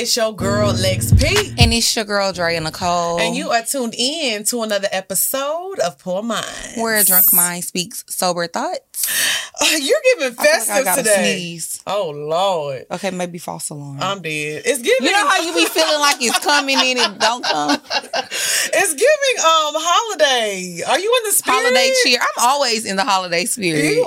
[0.00, 1.54] It's your girl Lex P.
[1.58, 3.20] And it's your girl Drea Nicole.
[3.20, 6.72] And you are tuned in to another episode of Pour Minds.
[6.76, 9.06] Where a drunk mind speaks sober thoughts.
[9.70, 11.34] You're giving like festive I gotta today.
[11.36, 11.82] sneeze.
[11.86, 12.86] Oh Lord.
[12.90, 13.98] Okay, maybe false alarm.
[14.00, 14.62] I'm dead.
[14.64, 17.44] It's giving you know how you be feeling like it's coming in and it don't
[17.44, 17.78] come?
[17.82, 20.80] it's giving um holiday.
[20.88, 21.56] Are you in the spirit?
[21.60, 22.18] Holiday cheer.
[22.20, 23.84] I'm always in the holiday spirit.
[23.84, 24.06] You are.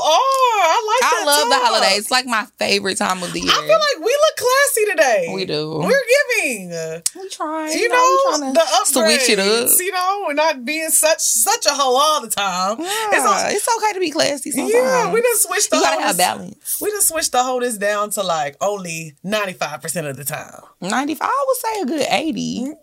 [0.65, 1.63] I like I love the talk.
[1.65, 1.97] holidays.
[1.99, 3.51] It's like my favorite time of the year.
[3.51, 5.31] I feel like we look classy today.
[5.33, 5.79] We do.
[5.79, 6.03] We're
[6.39, 6.69] giving.
[7.15, 7.77] we trying.
[7.77, 9.19] You know, we trying the to upgrades.
[9.19, 9.69] switch it up.
[9.79, 12.77] You know, we're not being such such a hoe all the time.
[12.79, 14.73] Yeah, It's it's, okay to be classy sometimes.
[14.73, 16.77] yeah, we just switched the you gotta whole have this- balance.
[16.81, 20.23] We just switched the whole this down to like only ninety five percent of the
[20.23, 20.61] time.
[20.81, 22.73] 95, I would say a good 80.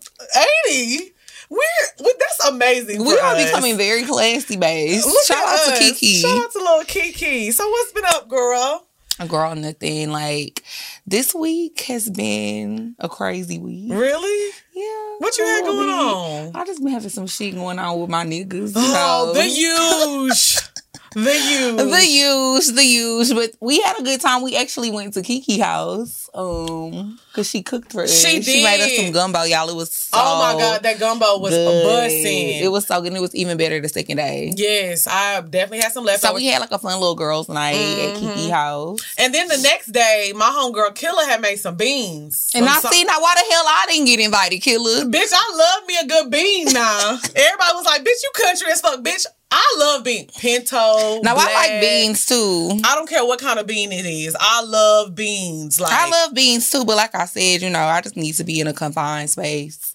[0.69, 1.13] Eighty.
[1.49, 1.59] We're
[2.05, 3.05] we, that's amazing.
[3.05, 3.45] We are us.
[3.45, 5.05] becoming very classy based.
[5.07, 5.79] Look Shout out to.
[5.81, 6.21] Kiki.
[6.21, 7.51] Shout out to little Kiki.
[7.51, 8.87] So what's been up, girl?
[9.29, 10.11] Girl, nothing.
[10.13, 10.63] Like,
[11.07, 13.93] this week has been a crazy week.
[13.93, 14.53] Really?
[14.75, 15.17] Yeah.
[15.19, 15.91] What you had going bit.
[15.91, 16.51] on?
[16.57, 18.73] I just been having some shit going on with my niggas.
[18.77, 20.57] Oh, so- the huge,
[21.15, 21.77] the use.
[21.91, 24.43] The use, the use, but we had a good time.
[24.43, 28.23] We actually went to Kiki house, um, cause she cooked for us.
[28.25, 29.69] She She made us some gumbo, y'all.
[29.69, 31.87] It was so Oh my god, that gumbo was good.
[31.87, 32.61] bussing.
[32.63, 33.09] It was so good.
[33.09, 34.53] and It was even better the second day.
[34.57, 36.23] Yes, I definitely had some left.
[36.23, 38.21] So we had like a fun little girls' night at Mhm.
[38.35, 39.01] Kiki house.
[39.19, 42.51] and then the next day, my homegirl Killer had made some beans.
[42.55, 45.05] And I see now why the hell I didn't get invited, killer.
[45.07, 47.19] Bitch, I love me a good bean now.
[47.35, 49.01] Everybody was like, bitch, you country as fuck.
[49.01, 50.29] Bitch, I love bean.
[50.39, 51.21] Pinto.
[51.23, 52.81] Now I like beans too.
[52.85, 54.37] I don't care what kind of bean it is.
[54.39, 55.81] I love beans.
[55.81, 58.45] Like I love beans too, but like I said, you know, I just need to
[58.45, 59.95] be in a confined space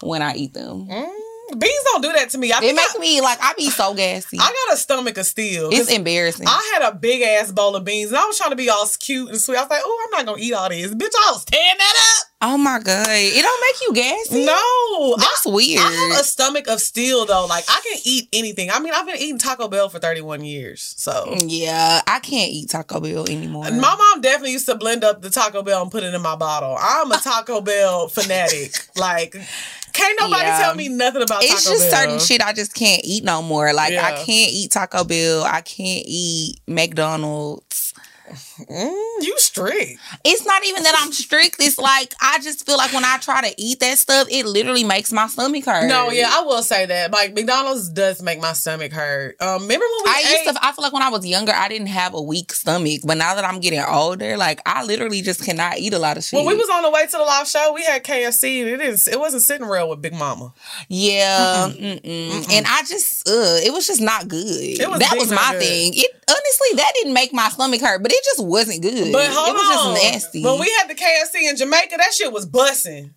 [0.00, 0.86] when I eat them.
[0.86, 2.52] Mm, beans don't do that to me.
[2.52, 4.38] I It makes I, me like I be so gassy.
[4.40, 5.70] I got a stomach of steel.
[5.72, 6.46] It's embarrassing.
[6.48, 8.86] I had a big ass bowl of beans and I was trying to be all
[8.98, 9.56] cute and sweet.
[9.56, 10.92] I was like, oh, I'm not gonna eat all this.
[10.92, 14.44] Bitch, I was tearing that oh my god, it don't make you gassy.
[14.44, 15.16] No.
[15.18, 15.80] that's I, weird.
[15.80, 17.46] I have a stomach of steel though.
[17.46, 18.70] Like I can eat anything.
[18.70, 20.94] I mean, I've been eating Taco Bell for 31 years.
[20.96, 23.64] So yeah, I can't eat Taco Bell anymore.
[23.64, 26.36] my mom definitely used to blend up the Taco Bell and put it in my
[26.36, 26.76] bottle.
[26.80, 28.72] I'm a Taco Bell fanatic.
[28.96, 29.32] Like,
[29.92, 30.58] can't nobody Yeah.
[30.58, 32.00] tell me nothing about it's Taco just Bell.
[32.02, 33.72] certain shit I just can't eat no more.
[33.72, 34.06] Like Yeah.
[34.06, 35.42] I can't eat Taco Bell.
[35.44, 37.94] I can't eat McDonald's.
[38.58, 39.98] Mm, you strict.
[40.24, 41.56] It's not even that I'm strict.
[41.60, 44.84] It's like I just feel like when I try to eat that stuff, it literally
[44.84, 45.88] makes my stomach hurt.
[45.88, 47.10] No, yeah, I will say that.
[47.10, 49.40] Like McDonald's does make my stomach hurt.
[49.40, 50.44] Um, remember when we I ate?
[50.44, 50.64] used to.
[50.64, 53.34] I feel like when I was younger, I didn't have a weak stomach, but now
[53.34, 56.36] that I'm getting older, like I literally just cannot eat a lot of shit.
[56.36, 58.76] when we was on the way to the live show, we had KFC and it
[58.78, 59.06] didn't.
[59.08, 60.52] It wasn't sitting real with Big Mama.
[60.88, 62.52] yeah, mm-mm.
[62.52, 64.46] and I just, uh, it was just not good.
[64.80, 65.62] It was that was my good.
[65.62, 65.92] thing.
[65.94, 69.12] It honestly, that didn't make my stomach hurt, but it just wasn't good.
[69.12, 70.44] But hold it was on, just nasty.
[70.44, 73.14] when we had the KFC in Jamaica, that shit was bussing.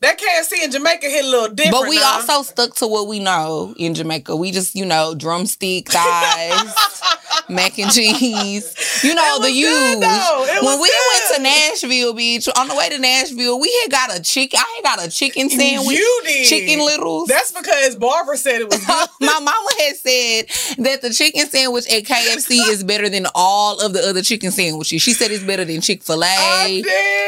[0.00, 1.72] That KFC in Jamaica hit a little different.
[1.84, 2.16] but we now.
[2.16, 4.36] also stuck to what we know in Jamaica.
[4.36, 6.74] We just, you know, drumstick thighs,
[7.48, 8.74] mac and cheese.
[9.02, 9.94] You know the use.
[9.94, 14.16] good, When we went to Nashville, bitch, on the way to Nashville, we had got
[14.18, 14.60] a chicken.
[14.62, 15.96] I had got a chicken sandwich.
[15.96, 17.28] You did chicken littles.
[17.28, 19.08] That's because Barbara said it was good.
[19.20, 20.46] My mama had said
[20.84, 25.00] that the chicken sandwich at KFC is better than all of the other chicken sandwiches.
[25.02, 26.82] She said it's better than Chick Fil A.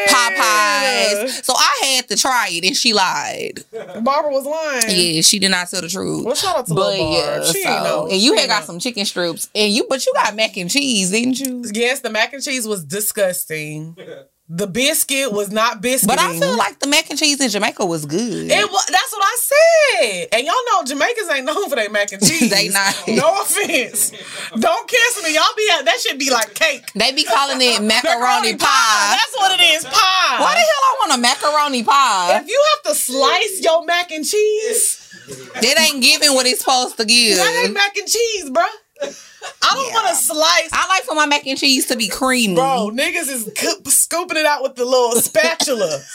[0.08, 1.44] Popeyes.
[1.44, 3.64] So I had to try it, and she lied.
[4.02, 4.82] Barbara was lying.
[5.16, 6.24] Yeah, she did not tell the truth.
[6.24, 6.98] Well, shout out to Barbara.
[6.98, 8.08] But yeah, She so, know.
[8.10, 11.10] and you had got some chicken strips, and you but you got mac and cheese,
[11.10, 11.64] didn't you?
[11.72, 13.96] Yes, the mac and cheese was disgusting.
[14.50, 16.08] The biscuit was not biscuit.
[16.08, 18.50] But I feel like the mac and cheese in Jamaica was good.
[18.50, 20.28] It was, that's what I said.
[20.32, 22.48] And y'all know Jamaicans ain't known for their mac and cheese.
[22.48, 22.94] They not.
[23.06, 24.10] No offense.
[24.58, 25.34] Don't cancel me.
[25.34, 26.82] Y'all be that should be like cake.
[26.94, 29.16] they be calling it macaroni pie.
[29.20, 29.84] That's what it is.
[29.84, 30.40] Pie.
[30.40, 32.40] Why the hell I want a macaroni pie?
[32.42, 35.12] If you have to slice your mac and cheese,
[35.60, 37.36] That ain't giving what it's supposed to give.
[37.36, 39.24] that ain't mac and cheese, bruh.
[39.62, 40.70] I don't want to slice.
[40.72, 42.54] I like for my mac and cheese to be creamy.
[42.54, 43.50] Bro, niggas is
[43.86, 46.02] scooping it out with the little spatula.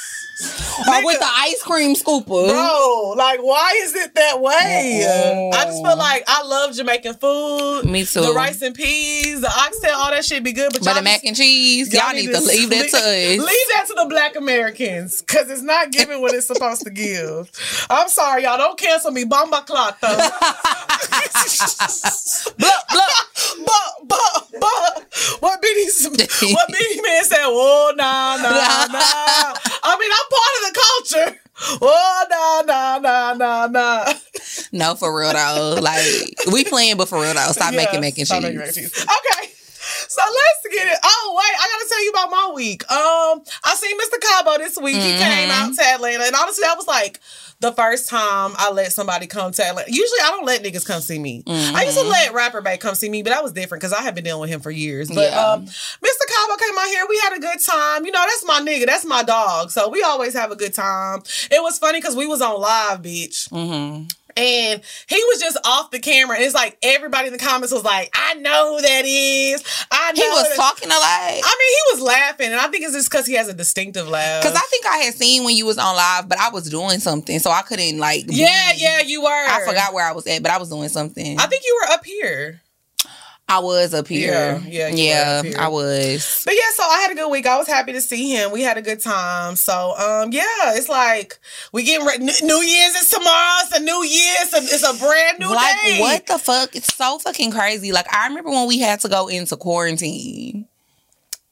[0.88, 2.48] or with the ice cream scooper.
[2.48, 5.52] Bro, like, why is it that way?
[5.54, 7.86] I just feel like I love Jamaican food.
[7.86, 8.22] Me too.
[8.22, 10.72] The rice and peas, the oxtail, all that shit be good.
[10.72, 13.38] But, but y'all the mac and cheese, y'all, need to leave that to us.
[13.38, 17.52] Leave that to the black Americans because it's not giving what it's supposed to give.
[17.90, 18.58] I'm sorry, y'all.
[18.58, 19.24] Don't cancel me.
[19.26, 20.00] Bomba clata.
[22.58, 23.02] Blah, blah.
[23.66, 25.08] but, but, but,
[25.40, 25.62] what what
[26.72, 28.44] Beenie Man said, oh, nah, nah,
[28.92, 29.54] nah.
[29.84, 31.40] I mean, I'm part of the culture.
[31.82, 34.14] Oh, nah, nah, nah, nah, nah.
[34.72, 35.78] No, for real though.
[35.82, 36.04] Like
[36.52, 37.52] we playing, but for real though.
[37.52, 38.56] Stop Yeah, making stop cheese.
[38.56, 38.92] making cheese.
[39.06, 39.50] Okay.
[40.08, 40.98] So let's get it.
[41.04, 42.84] Oh wait, I gotta tell you about my week.
[42.92, 44.20] Um, I seen Mr.
[44.22, 44.96] Cabo this week.
[44.96, 47.20] He came out to Atlanta, and honestly, I was like
[47.64, 49.90] the first time I let somebody come to Atlanta.
[49.90, 51.44] Usually, I don't let niggas come see me.
[51.48, 54.02] I used to let rapper Bay come see me, but that was different because I
[54.02, 55.08] had been dealing with him for years.
[55.10, 55.40] But Yeah.
[55.54, 56.26] um, Mr.
[56.28, 57.06] Cabo came out here.
[57.10, 58.06] We had a good time.
[58.06, 58.86] You know, that's my nigga.
[58.86, 59.72] That's my dog.
[59.72, 61.24] So we always have a good time.
[61.50, 63.50] It was funny because we was on live, bitch.
[63.50, 64.08] Mm-hmm.
[64.36, 66.36] And he was just off the camera.
[66.38, 69.64] And it's like everybody in the comments was like, I know who that is.
[69.92, 71.00] I know He was that- talking a lot.
[71.02, 74.08] I mean, he was laughing, and I think it's just because he has a distinctive
[74.08, 74.44] laugh.
[74.44, 77.00] Cause I think I had seen when you was on live, but I was doing
[77.00, 78.26] something, so I couldn't like.
[78.28, 79.30] yeah, yeah, you were.
[79.30, 81.40] I forgot where I was at, but I was doing something.
[81.40, 82.62] I think you were up here.
[83.54, 84.62] I was up here.
[84.68, 85.54] Yeah, yeah, yeah, here.
[85.60, 86.42] I was.
[86.46, 87.46] But yeah, so I had a good week.
[87.46, 88.52] I was happy to see him.
[88.52, 89.56] We had a good time.
[89.56, 90.44] So um, yeah,
[90.76, 91.40] it's like
[91.72, 93.58] we getting re- New New Year's is tomorrow.
[93.64, 94.36] It's a new year.
[94.42, 96.00] It's a, it's a brand new like day.
[96.00, 96.76] what the fuck?
[96.76, 97.92] It's so fucking crazy.
[97.92, 100.68] Like I remember when we had to go into quarantine.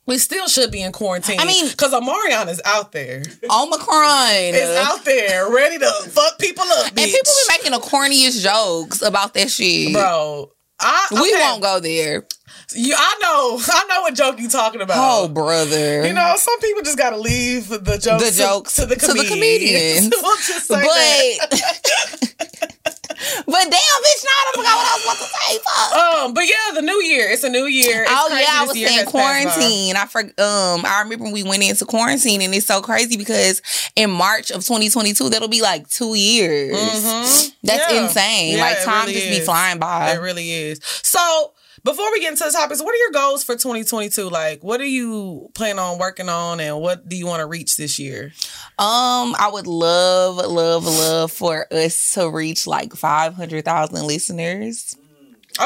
[0.07, 1.39] We still should be in quarantine.
[1.39, 3.23] I mean- because Omarion is out there.
[3.49, 4.55] Omicron.
[4.55, 7.03] is out there, ready to fuck people up, bitch.
[7.03, 9.93] and people be making the corniest jokes about that shit.
[9.93, 10.51] bro.
[10.81, 12.25] I, We won't go there.
[12.73, 14.95] You, I know, I know what joke you talking about.
[14.97, 16.05] Oh, brother.
[16.07, 19.13] You know, some people just gotta leave the jokes, The to- jokes to, the to
[19.13, 20.09] the comedians.
[20.21, 21.47] we'll just say that.
[21.49, 22.60] but
[23.45, 25.57] but damn, bitch, now I forgot what I was about to say.
[25.59, 25.93] Fuck.
[25.95, 27.29] Um, but yeah, the new year.
[27.29, 28.03] It's a new year.
[28.03, 29.11] It's oh yeah, I was saying has passed by.
[29.11, 29.95] quarantine.
[29.95, 33.61] I for um I remember when we went into quarantine and it's so crazy because
[33.95, 36.75] in March of 2022 that'll be like two years.
[36.77, 37.51] Mhm.
[37.63, 38.03] That's Yeah.
[38.03, 38.57] insane.
[38.57, 40.11] Yeah, like time really just be flying by.
[40.13, 40.79] It really is.
[41.03, 41.53] So
[41.83, 44.29] before we get into the topics, what are your goals for 2022?
[44.29, 47.75] Like, what are you planning on working on, and what do you want to reach
[47.77, 48.33] this year?
[48.77, 54.95] Um, I would love, love, love for us to reach like 500,000 listeners.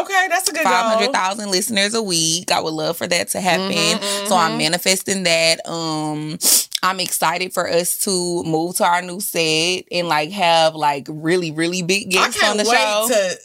[0.02, 2.52] Okay, that's a good 500,000 listeners a week.
[2.52, 3.72] I would love for that to happen.
[3.72, 5.68] Mm-hmm, So I'm manifesting that.
[5.68, 6.38] Um
[6.84, 11.52] I'm excited for us to move to our new set and like have like really
[11.52, 13.08] really big guests on the show.
[13.10, 13.38] to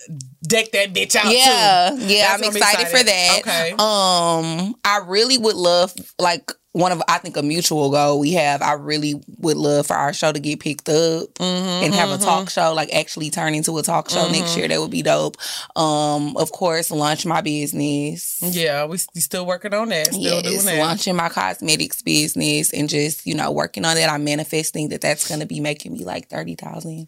[0.47, 1.33] deck that bitch out.
[1.33, 2.05] yeah, too.
[2.07, 3.39] yeah, That's I'm gonna excited, for that.
[3.41, 3.71] Okay.
[3.73, 8.63] Um, I really would love like one of I think a mutual goal we have.
[8.63, 12.19] I really would love for our show to get picked up Mm-hmm, and have a
[12.19, 14.69] talk show, like actually turn into a talk show next year.
[14.69, 15.37] That would be dope.
[15.75, 18.39] Um, of course, launch my business.
[18.43, 20.09] Yeah, we still working on that.
[20.09, 20.79] Still Yes, doing that.
[20.79, 24.09] launching my cosmetics business and just, you know, working on that.
[24.11, 27.07] I'm manifesting that that's going to be making me like $30,000,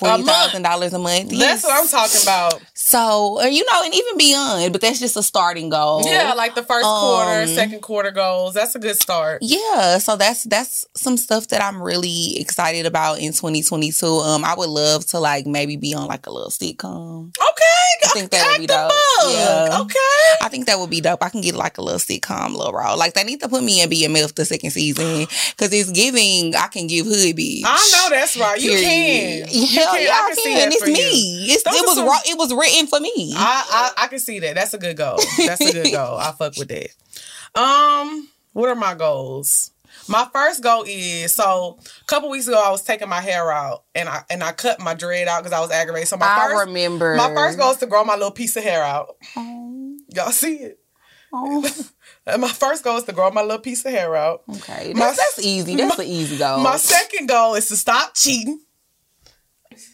[0.00, 1.30] $40,000 a month.
[1.30, 1.64] That's Yes.
[1.64, 2.62] what I'm talking about.
[2.74, 6.02] So, you know, and even beyond, but that's just a starting goal.
[6.06, 8.54] Yeah, like the first quarter, Um, second quarter goals.
[8.54, 9.38] That's a good start.
[9.42, 14.06] Yeah, so that's that's some stuff that I'm really excited about in 2022.
[14.06, 17.28] Um, I would love to like maybe be on like a little sitcom.
[17.28, 18.88] Okay, I think that would be dope.
[18.90, 19.32] bug.
[19.32, 19.78] Yeah.
[19.82, 19.96] Okay.
[20.42, 21.22] I think that would be dope.
[21.22, 22.96] I can get like a little sitcom, little role.
[22.96, 25.26] Like they need to put me in BMF the second season
[25.56, 26.54] because it's giving.
[26.54, 27.62] I can give hood bitch.
[27.64, 28.60] I know that's right.
[28.60, 29.48] You Period.
[29.48, 29.54] can.
[29.60, 30.02] You Hell can.
[30.04, 30.68] yeah, I I can see can.
[30.70, 30.92] that It's you.
[30.92, 31.44] me.
[31.52, 33.32] It's, it was some- raw, it was written for me.
[33.36, 34.54] I, I I can see that.
[34.54, 35.18] That's a good goal.
[35.46, 36.16] That's a good goal.
[36.18, 36.90] I fuck with that.
[37.60, 39.70] Um, what are my goals?
[40.08, 43.84] My first goal is so a couple weeks ago I was taking my hair out
[43.94, 46.08] and I and I cut my dread out because I was aggravated.
[46.08, 47.16] So my I first remember.
[47.16, 49.16] my first goal is to grow my little piece of hair out.
[49.36, 50.78] Oh, Y'all see it?
[51.32, 51.68] oh.
[52.26, 54.42] And my first goal is to grow my little piece of hair out.
[54.56, 55.74] Okay, My- that's, that's easy.
[55.76, 56.58] That's my- an easy goal.
[56.60, 58.60] My second goal is to stop cheating.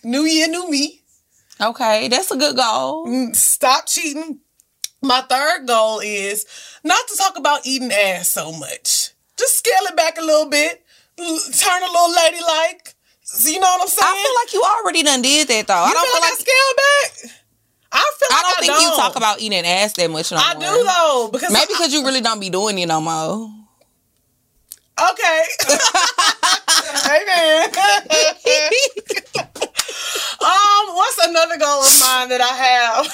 [0.05, 1.03] New year, new me.
[1.61, 3.07] okay, that's a good goal.
[3.07, 4.41] Mm, Stop cheating.
[5.07, 6.45] My third goal is
[6.83, 9.11] not to talk about eating ass so much.
[9.39, 10.83] Just scale it back a little bit.
[11.19, 12.95] L- Turn a little ladylike.
[13.45, 14.09] You know what I'm saying?
[14.09, 15.75] I feel like you already done did that though.
[15.75, 17.13] you I don't feel like, I scale back.
[17.93, 18.97] I feel like I don't think you don't.
[18.99, 20.63] talk about eating ass that much no I more.
[20.63, 23.49] do though because Maybe because you really don't be doing it no more.
[25.13, 25.43] okay.
[27.07, 27.71] Amen.
[30.41, 33.07] um, what's another goal of mine that I have?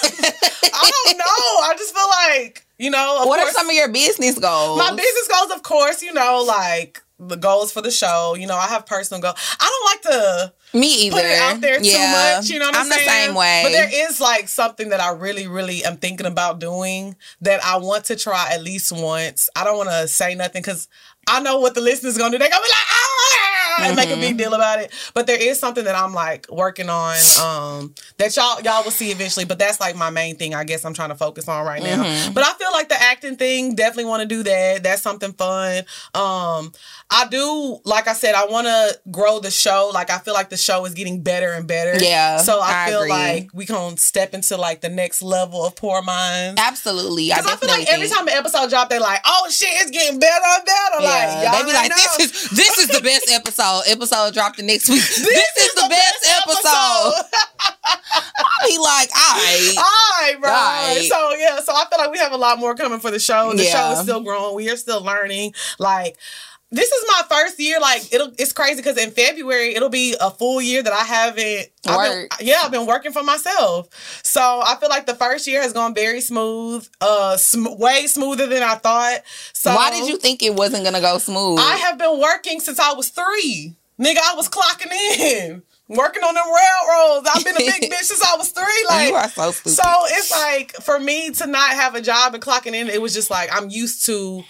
[0.75, 1.25] I don't know.
[1.65, 3.19] I just feel like you know.
[3.23, 4.79] Of what course, are some of your business goals?
[4.79, 8.35] My business goals, of course, you know, like the goals for the show.
[8.35, 9.37] You know, I have personal goals.
[9.61, 11.17] I don't like to Me either.
[11.17, 12.49] put it out there too much.
[12.51, 13.07] You know what I'm, I'm saying?
[13.07, 13.61] the same way.
[13.65, 17.77] But there is like something that I really, really am thinking about doing that I
[17.77, 19.49] want to try at least once.
[19.55, 20.89] I don't want to say nothing because
[21.29, 22.39] I know what the listeners gonna do.
[22.39, 24.93] They're gonna be like, ah, and make a big deal about it.
[25.14, 29.11] But there is something that I'm like working on um, that y'all y'all will see
[29.11, 29.45] eventually.
[29.45, 30.55] But that's like my main thing.
[30.55, 32.02] I guess I'm trying to focus on right now.
[32.05, 32.33] Mm-hmm.
[32.33, 34.83] But I feel like the acting thing definitely want to do that.
[34.83, 35.79] That's something fun.
[36.14, 36.73] Um,
[37.11, 39.91] I do, like I said, I want to grow the show.
[39.93, 42.02] Like I feel like the show is getting better and better.
[42.02, 43.11] Yeah, So I, I feel agree.
[43.11, 46.61] like we can step into like the next level of Pour Minds.
[46.61, 47.33] Absolutely.
[47.33, 49.49] I Because I, feel definitely like every think- time an episode drop, they're like, "Oh
[49.50, 51.97] shit, it's getting better and better." like Yeah, y'all they be like, know.
[51.97, 55.02] "This is this is the best episode." Episode dropped the next week.
[55.23, 57.12] This, is, the, best, episode.
[57.85, 60.50] I'll be like, "All right, All right, bro.
[60.50, 61.09] Right.
[61.09, 63.52] So yeah, so I feel like we have a lot more coming for the show.
[63.52, 64.57] The show is still growing.
[64.57, 65.54] We are still learning.
[65.78, 66.16] Like
[66.73, 67.79] this is my first year.
[67.79, 71.69] Like it'll, it's crazy because in February it'll be a full year that I haven't.
[71.87, 73.88] I've been- yeah, I've been working for myself.
[74.25, 76.88] So I feel like the first year has gone very smooth.
[77.00, 79.21] Uh, sm- way smoother than I thought.
[79.52, 82.79] So why did you think it wasn't gonna go smooth?" I have been working since
[82.81, 83.76] I was three.
[84.00, 85.62] Nigga, I was clocking in.
[85.88, 87.29] Working on them railroads.
[87.35, 88.64] I've been a big bitch since I was three.
[88.88, 89.73] Like you are so stupid.
[89.76, 93.12] so it's like for me to not have a job and clocking in, it was
[93.12, 94.43] just like I'm used to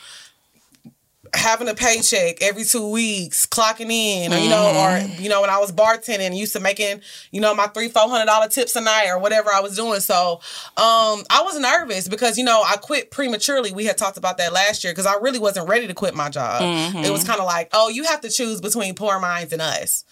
[1.35, 5.12] having a paycheck every two weeks, clocking in, or you know, Mm-hmm.
[5.12, 8.09] or you know, when I was bartending, used to making, you know, my three, four
[8.09, 10.01] hundred dollar tips a night or whatever I was doing.
[10.01, 10.41] So
[10.77, 13.73] um I was nervous because, you know, I quit prematurely.
[13.73, 16.29] We had talked about that last year because I really wasn't ready to quit my
[16.29, 16.62] job.
[16.62, 16.99] Mm-hmm.
[16.99, 20.05] It was kind of like, oh, you have to choose between pour minds and us.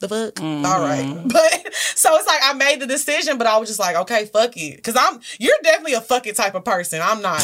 [0.00, 0.34] The fuck?
[0.34, 0.66] Mm-hmm.
[0.66, 1.22] All right.
[1.32, 4.56] But so it's like I made the decision, but I was just like, okay, fuck
[4.56, 4.82] it.
[4.82, 7.00] Cause I'm you're definitely a fuck it type of person.
[7.02, 7.42] I'm not.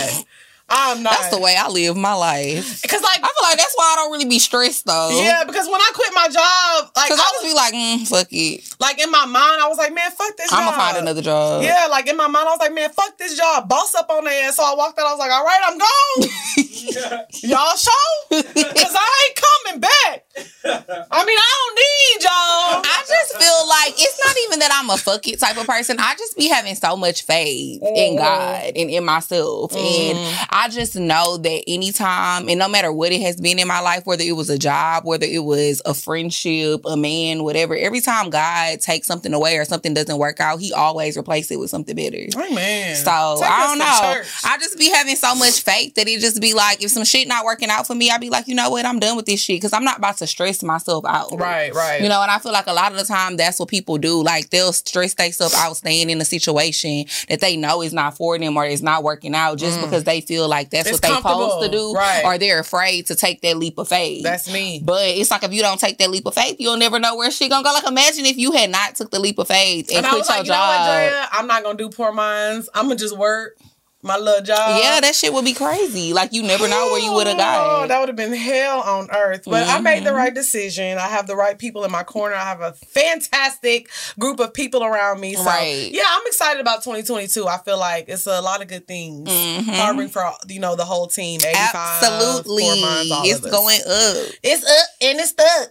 [0.69, 1.13] I'm not.
[1.13, 2.83] that's the way I live my life.
[2.83, 5.11] Cause like I feel like that's why I don't really be stressed though.
[5.23, 8.29] yeah, because when I quit my job, like I I was be like, mm, fuck
[8.31, 8.77] it.
[8.79, 10.59] like in my mind, I was like, man, fuck this job.
[10.59, 10.75] I'm job.
[10.75, 11.63] gonna find another job.
[11.63, 13.69] Yeah, like in my mind, I was like, man, fuck this job.
[13.69, 14.57] Boss up on their ass.
[14.57, 15.07] So I walked out.
[15.07, 16.31] I was like, all right, I'm gone.
[17.43, 17.91] y'all show?
[18.59, 20.25] Because I ain't coming back.
[20.65, 22.83] I mean, I don't need y'all.
[22.85, 25.97] I just feel like it's not even that I'm a fuck it type of person.
[25.99, 28.19] I just be having so much faith in Mhm.
[28.19, 29.75] God and in myself.
[29.75, 30.19] And
[30.51, 34.05] I just know that anytime, and no matter what it has been in my life,
[34.07, 38.31] whether it was a job, whether it was a friendship, a man, whatever, every time
[38.31, 41.97] God takes something away or something doesn't work out, he always replaces it with something
[41.97, 42.27] better.
[42.37, 42.95] Amen.
[42.97, 44.15] So Take I don't know.
[44.15, 44.27] church.
[44.45, 47.29] I just be having so much faith that it just be like, if some shit
[47.29, 49.41] not working out for me, I'd be like, you know what, I'm done with this
[49.41, 51.33] shit because I'm not about to stress myself out.
[51.39, 52.01] Right, right.
[52.03, 54.23] You know, and I feel like a lot of the time that's what people do.
[54.23, 58.39] Like they'll stress themselves out staying in a situation that they know is not for
[58.39, 60.93] them or is not working out just because they feel like that's Mm.
[60.93, 61.93] It's what they're supposed to do.
[61.93, 62.25] Right.
[62.25, 64.23] Or they're afraid to take that leap of faith.
[64.23, 64.81] That's me.
[64.85, 67.31] but it's like if you don't take that leap of faith, you'll never know where
[67.31, 67.73] shit gonna go.
[67.73, 70.21] Like imagine if you had not took the leap of faith and, And I quit
[70.21, 71.29] was your like, you know what, job.
[71.33, 72.69] I'm not gonna do pour minds.
[72.75, 73.57] I'm gonna just work
[74.03, 74.81] my little job.
[74.81, 76.13] yeah, that shit would be crazy.
[76.13, 79.09] Like you never know where you would have Oh, that would have been hell on
[79.11, 79.43] earth.
[79.45, 80.05] But I made Mm-hmm.
[80.05, 80.99] the right decision.
[80.99, 82.37] I have the right people in my corner.
[82.37, 83.89] I have a fantastic
[84.19, 85.35] group of people around me.
[85.35, 85.91] So Right.
[85.93, 87.47] yeah, I'm excited about 2022.
[87.49, 89.71] I feel like it's a lot of good things Mm-hmm.
[89.71, 91.41] harboring for you know the whole team.
[91.41, 94.33] 85, Absolutely, all it's going up.
[94.43, 95.69] It's up and it's stuck.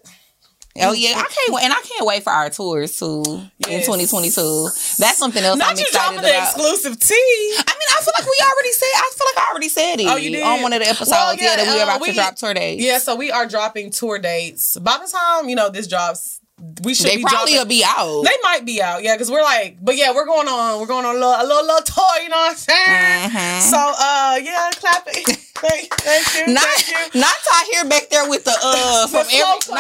[0.80, 3.24] Oh yeah, I can't wait, and I can't wait for our tours too
[3.68, 4.70] in 2022.
[5.00, 6.44] That's something else Not I'm you excited dropping the about.
[6.56, 7.56] exclusive tea.
[7.58, 8.88] I mean, I feel like we already said.
[8.96, 10.08] I feel like I already said it.
[10.08, 10.44] Oh, you did?
[10.44, 11.12] on one of the episodes.
[11.12, 12.84] Well, yeah, yeah, that we were uh, about we- to drop tour dates.
[12.84, 14.78] Yeah, so we are dropping tour dates.
[14.78, 16.37] By the time you know this drops,
[16.84, 17.58] we should they be probably dropping.
[17.58, 18.24] will be out.
[18.24, 21.06] They might be out, yeah, because we're like, but yeah, we're going on, we're going
[21.06, 23.30] on a little, a little, little tour, you know what I'm saying?
[23.30, 23.62] Mhm.
[23.62, 25.26] So, uh, yeah, clap it.
[25.56, 27.22] thank, thank you, not, thank you.
[27.22, 27.36] not
[27.72, 29.72] here back there with the uh from slow every.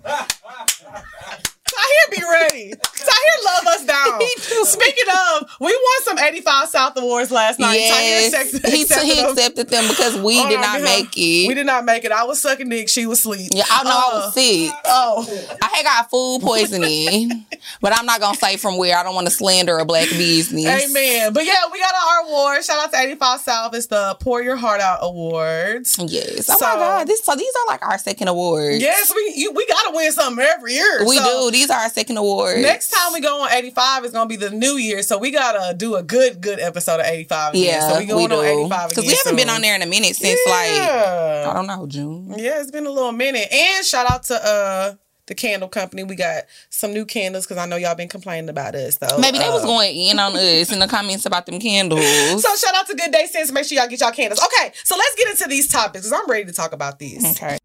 [0.04, 1.50] clap.
[1.74, 2.72] Tahir be ready.
[2.74, 4.20] Tahir love us down.
[4.66, 7.74] Speaking of, we won some 85 South Awards last night.
[7.74, 10.98] Yes, Tahir accepted, he, accepted he them accepted them because we on did not behalf.
[10.98, 11.48] make it.
[11.48, 12.12] We did not make it.
[12.12, 12.88] I was sucking dick.
[12.88, 13.50] She was asleep.
[13.54, 14.70] yeah, I know I Uh, was sick.
[14.86, 17.44] Oh, I had got food poisoning,
[17.80, 18.96] but I'm not gonna say from where.
[18.96, 20.66] I don't want to slander a black business.
[20.66, 21.32] amen.
[21.32, 22.64] But yeah, we got our award.
[22.64, 23.74] Shout out to 85 South.
[23.74, 25.96] It's the Pour Your Heart Out Awards.
[25.98, 26.48] Yes.
[26.50, 27.06] Oh So- my god.
[27.08, 28.80] This so these are like our second awards.
[28.80, 31.04] Yes, we you, we gotta win something every year.
[31.06, 31.50] We So, do.
[31.50, 32.60] These are our second awards.
[32.60, 35.74] Next time we go on 85 is gonna be the new year, so we gotta
[35.74, 37.54] do a good, good episode of 85.
[37.54, 37.64] Again.
[37.64, 38.36] Yeah, so we going do.
[38.36, 41.66] on 85 Because we haven't been on there in a minute since like I don't
[41.66, 42.34] know June.
[42.36, 43.52] yeah, it's been a little minute.
[43.52, 44.94] And shout out to uh
[45.26, 46.04] the candle company.
[46.04, 48.98] We got some new candles because I know y'all been complaining about us.
[48.98, 52.04] So Maybe they uh, was going in on us in the comments about them candles.
[52.42, 53.50] So shout out to Good Day Sense.
[53.50, 54.40] Make sure y'all get y'all candles.
[54.44, 57.24] Okay, so let's get into these topics because I'm ready to talk about these.
[57.24, 57.58] okay.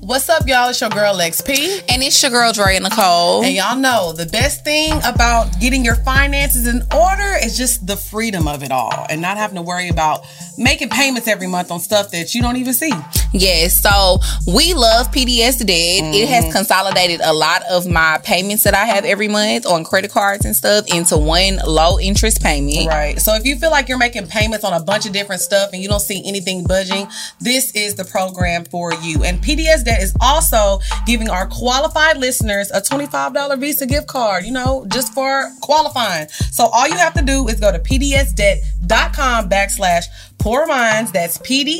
[0.00, 0.68] What's up, y'all?
[0.70, 1.80] It's your girl Lex P.
[1.88, 3.42] And it's your girl Drea Nicole.
[3.42, 7.96] And y'all know the best thing about getting your finances in order is just the
[7.96, 10.24] freedom of it all and not having to worry about
[10.56, 12.92] making payments every month on stuff that you don't even see.
[13.32, 15.68] Yes, so we love PDS Debt.
[15.68, 16.14] Mm-hmm.
[16.14, 16.52] It has mm-hmm.
[16.52, 20.54] consolidated a lot of my payments that I have every month on credit cards and
[20.54, 22.86] stuff into one low interest payment.
[22.86, 23.20] Right.
[23.20, 25.82] So if you feel like you're making payments on a bunch of different stuff and
[25.82, 27.08] you don't see anything budging,
[27.40, 29.24] this is the program for you.
[29.24, 34.52] And PDS Debt is also giving our qualified listeners a $25 Visa gift card, you
[34.52, 36.28] know, just for qualifying.
[36.28, 40.04] So all you have to do is go to pdsdebt.com backslash
[40.36, 41.10] Pour Minds.
[41.10, 41.76] That's P-D-S-D-E-B-T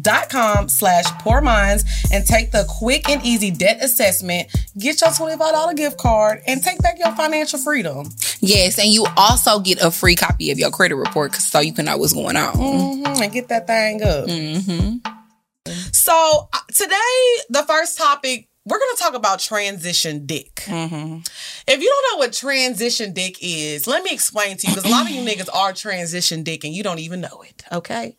[0.00, 4.48] dot com slash Pour Minds and take the quick and easy debt assessment.
[4.76, 8.08] Get your $25 gift card and take back your financial freedom.
[8.40, 11.84] Yes, and you also get a free copy of your credit report so you can
[11.84, 12.54] know what's going on.
[12.54, 14.26] Mm-hmm, and get that thing up.
[14.26, 15.21] Mm-hmm.
[15.92, 20.54] So uh, today, the first topic we're going to talk about transition dick.
[20.66, 21.18] Mm-hmm.
[21.66, 24.92] If you don't know what transition dick is, let me explain to you because a
[24.92, 27.64] lot of you niggas are transition dick and you don't even know it.
[27.72, 28.16] Okay,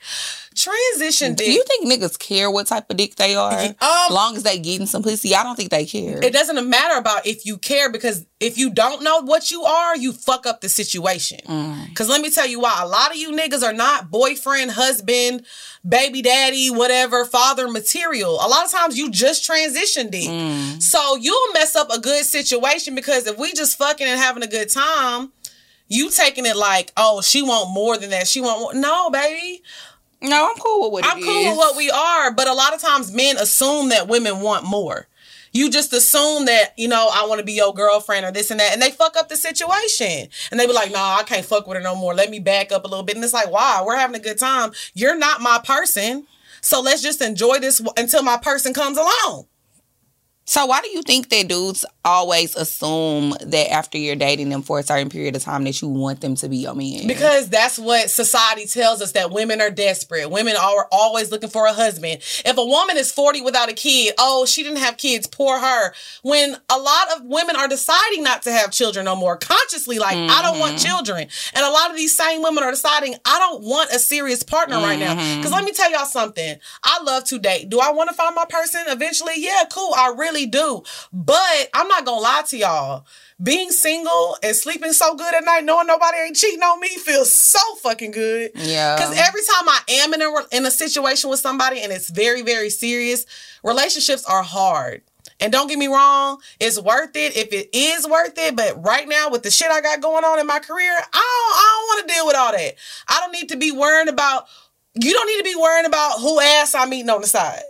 [0.55, 1.45] transition dick.
[1.45, 3.53] Do you think niggas care what type of dick they are?
[3.53, 6.23] Um, as long as they getting some pussy, I don't think they care.
[6.23, 9.95] It doesn't matter about if you care because if you don't know what you are,
[9.95, 11.39] you fuck up the situation.
[11.89, 12.09] Because mm.
[12.09, 12.79] let me tell you why.
[12.81, 15.45] A lot of you niggas are not boyfriend, husband
[15.87, 18.35] baby daddy, whatever, father material.
[18.35, 20.29] A lot of times you just transitioned it.
[20.29, 20.81] Mm.
[20.81, 24.47] So you'll mess up a good situation because if we just fucking and having a
[24.47, 25.31] good time,
[25.89, 28.27] you taking it like, oh, she want more than that.
[28.27, 28.73] She want more.
[28.73, 29.61] No, baby.
[30.23, 31.49] No, I'm cool with what I'm cool is.
[31.49, 35.07] with what we are, but a lot of times men assume that women want more
[35.53, 38.59] you just assume that, you know, I want to be your girlfriend or this and
[38.59, 38.73] that.
[38.73, 40.27] And they fuck up the situation.
[40.49, 42.15] And they be like, nah, I can't fuck with her no more.
[42.15, 43.15] Let me back up a little bit.
[43.15, 43.83] And it's like, why?
[43.85, 44.71] We're having a good time.
[44.95, 46.25] You're not my person.
[46.61, 49.45] So let's just enjoy this until my person comes along.
[50.45, 54.79] So why do you think that dudes always assume that after you're dating them for
[54.79, 57.07] a certain period of time that you want them to be your man?
[57.07, 60.29] Because that's what society tells us that women are desperate.
[60.29, 62.21] Women are always looking for a husband.
[62.45, 65.93] If a woman is 40 without a kid, oh, she didn't have kids, poor her.
[66.23, 70.17] When a lot of women are deciding not to have children no more, consciously like,
[70.17, 70.31] mm-hmm.
[70.31, 70.87] I don't want mm-hmm.
[70.87, 71.27] children.
[71.53, 74.75] And a lot of these same women are deciding, I don't want a serious partner
[74.75, 74.85] mm-hmm.
[74.85, 75.13] right now.
[75.15, 75.53] Because mm-hmm.
[75.53, 76.57] let me tell y'all something.
[76.83, 77.69] I love to date.
[77.69, 79.33] Do I want to find my person eventually?
[79.37, 79.93] Yeah, cool.
[79.95, 80.83] I really really do.
[81.11, 83.05] But I'm not gonna lie to y'all.
[83.41, 87.33] Being single and sleeping so good at night, knowing nobody ain't cheating on me, feels
[87.33, 88.51] so fucking good.
[88.55, 88.95] Yeah.
[88.95, 92.41] Because every time I am in a in a situation with somebody and it's very
[92.41, 93.25] very serious,
[93.63, 95.01] relationships are hard.
[95.39, 98.55] And don't get me wrong, it's worth it if it is worth it.
[98.55, 101.13] But right now, with the shit I got going on in my career, I don't,
[101.13, 102.75] I don't want to deal with all that.
[103.09, 104.47] I don't need to be worrying about.
[104.95, 107.63] You don't need to be worrying about who ass I'm eating on the side.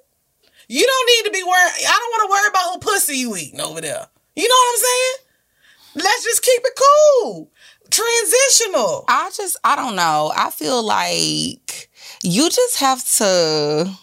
[0.67, 1.85] You don't need to be worried.
[1.87, 4.07] I don't want to worry about who pussy you eating over there.
[4.35, 6.05] You know what I'm saying?
[6.05, 6.79] Let's just keep it
[7.21, 7.51] cool.
[7.89, 9.05] Transitional.
[9.07, 10.31] I just, I don't know.
[10.35, 11.89] I feel like
[12.23, 13.93] you just have to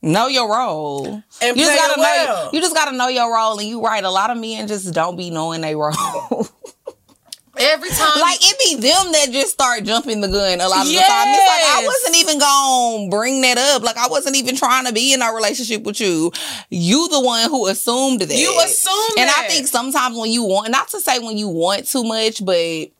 [0.00, 1.22] know your role.
[1.42, 2.44] And you just gotta well.
[2.44, 3.58] know you just gotta know your role.
[3.58, 5.92] And you right, a lot of men just don't be knowing their role.
[7.62, 10.92] Every time, like it be them that just start jumping the gun a lot of
[10.92, 11.06] yes.
[11.06, 11.28] the time.
[11.28, 13.82] It's like I wasn't even gonna bring that up.
[13.82, 16.32] Like I wasn't even trying to be in a relationship with you.
[16.70, 18.34] You the one who assumed that.
[18.34, 19.44] You assumed, and that.
[19.46, 22.90] I think sometimes when you want, not to say when you want too much, but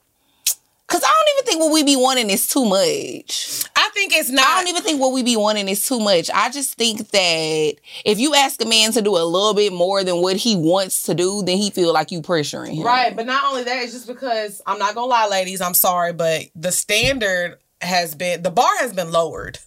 [0.87, 3.63] Cause I don't even think what we be wanting is too much.
[3.93, 4.43] I think it's not.
[4.43, 6.31] I don't even think what we be wanting is too much.
[6.33, 10.03] I just think that if you ask a man to do a little bit more
[10.03, 12.83] than what he wants to do, then he feel like you pressuring him.
[12.83, 15.61] Right, but not only that, it's just because I'm not gonna lie, ladies.
[15.61, 19.59] I'm sorry, but the standard has been the bar has been lowered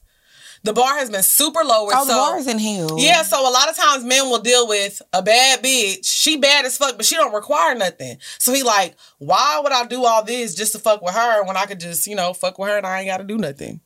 [0.67, 1.95] the bar has been super lowered.
[1.97, 2.99] Oh, so, the bar's in hell.
[2.99, 6.05] Yeah, so a lot of times men will deal with a bad bitch.
[6.05, 8.19] She bad as fuck, but she don't require nothing.
[8.39, 11.57] So he like, why would I do all this just to fuck with her when
[11.57, 13.81] I could just, you know, fuck with her and I ain't got to do nothing.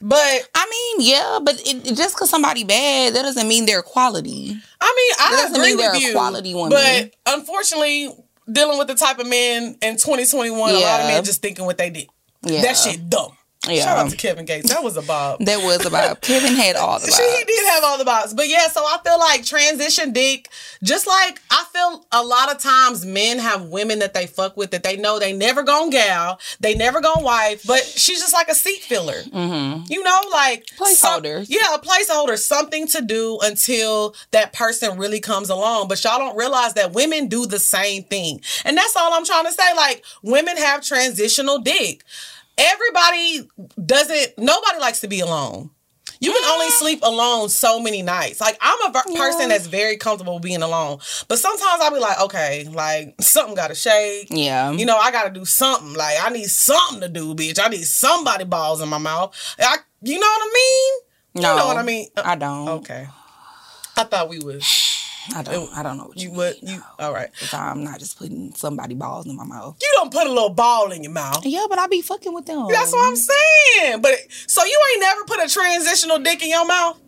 [0.00, 4.56] But I mean, yeah, but it, just because somebody bad, that doesn't mean they're quality.
[4.80, 6.12] I mean, I agree with you.
[6.12, 6.70] Quality woman.
[6.70, 8.10] But unfortunately,
[8.50, 10.78] dealing with the type of men in 2021, yeah.
[10.78, 12.08] a lot of men just thinking what they did.
[12.42, 12.62] Yeah.
[12.62, 13.32] That shit dumb.
[13.68, 13.84] Yeah.
[13.84, 14.68] Shout out to Kevin Gates.
[14.68, 15.38] That was a bob.
[15.44, 16.20] that was a bob.
[16.22, 17.18] Kevin had all the bobs.
[17.18, 18.34] He did have all the bobs.
[18.34, 20.48] But yeah, so I feel like transition dick,
[20.82, 24.70] just like I feel a lot of times men have women that they fuck with
[24.70, 28.48] that they know they never gonna gal, they never gonna wife, but she's just like
[28.48, 29.22] a seat filler.
[29.22, 29.84] Mm-hmm.
[29.88, 31.44] You know, like placeholder.
[31.44, 35.88] Some, yeah, a placeholder, something to do until that person really comes along.
[35.88, 38.40] But y'all don't realize that women do the same thing.
[38.64, 39.74] And that's all I'm trying to say.
[39.76, 42.04] Like women have transitional dick
[42.58, 43.48] everybody
[43.84, 45.70] doesn't nobody likes to be alone
[46.20, 48.40] you can only sleep alone so many nights.
[48.40, 49.18] Like I'm a ver- yeah.
[49.20, 53.68] person that's very comfortable being alone, but sometimes I'll be like, okay, like something got
[53.68, 54.28] to shake.
[54.30, 55.94] Yeah, you know, I got to do something.
[55.94, 57.60] Like I need something to do, bitch.
[57.62, 59.34] I need somebody balls in my mouth.
[59.60, 61.42] I, you know what I mean?
[61.42, 62.08] No, You know what I mean?
[62.16, 62.68] Uh, I don't.
[62.68, 63.06] Okay.
[63.96, 64.64] I thought we was.
[65.34, 65.76] I don't.
[65.76, 66.62] I don't know what you, You would.
[66.62, 66.74] mean.
[66.76, 67.30] You all right?
[67.52, 69.76] I'm not just putting somebody balls in my mouth.
[69.80, 71.44] You don't put a little ball in your mouth.
[71.44, 72.66] Yeah, but I be fucking with them.
[72.68, 74.00] That's what I'm saying.
[74.02, 74.14] But
[74.46, 76.98] so you ain't never put a transitional dick in your mouth?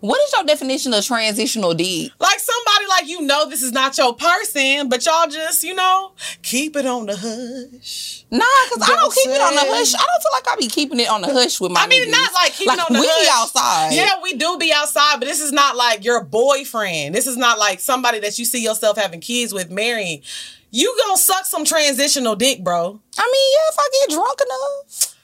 [0.00, 2.12] What is your definition of transitional dick?
[2.18, 6.12] Like somebody like you know this is not your person, but y'all just, you know,
[6.42, 8.24] keep it on the hush.
[8.30, 9.94] Nah, cause I don't keep it on the hush.
[9.94, 11.82] I don't feel like I be keeping it on the hush with my.
[11.82, 12.12] I mean, niggas.
[12.12, 13.24] not like keeping like, on the we hush.
[13.24, 13.92] be outside.
[13.92, 17.14] Yeah, we do be outside, but this is not like your boyfriend.
[17.14, 20.22] This is not like somebody that you see yourself having kids with, marrying.
[20.70, 23.00] You gonna suck some transitional dick, bro.
[23.18, 25.16] I mean, yeah, if I get drunk enough.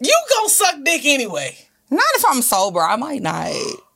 [0.00, 1.56] You gonna suck dick anyway.
[1.90, 2.80] Not if I'm sober.
[2.80, 3.52] I might not.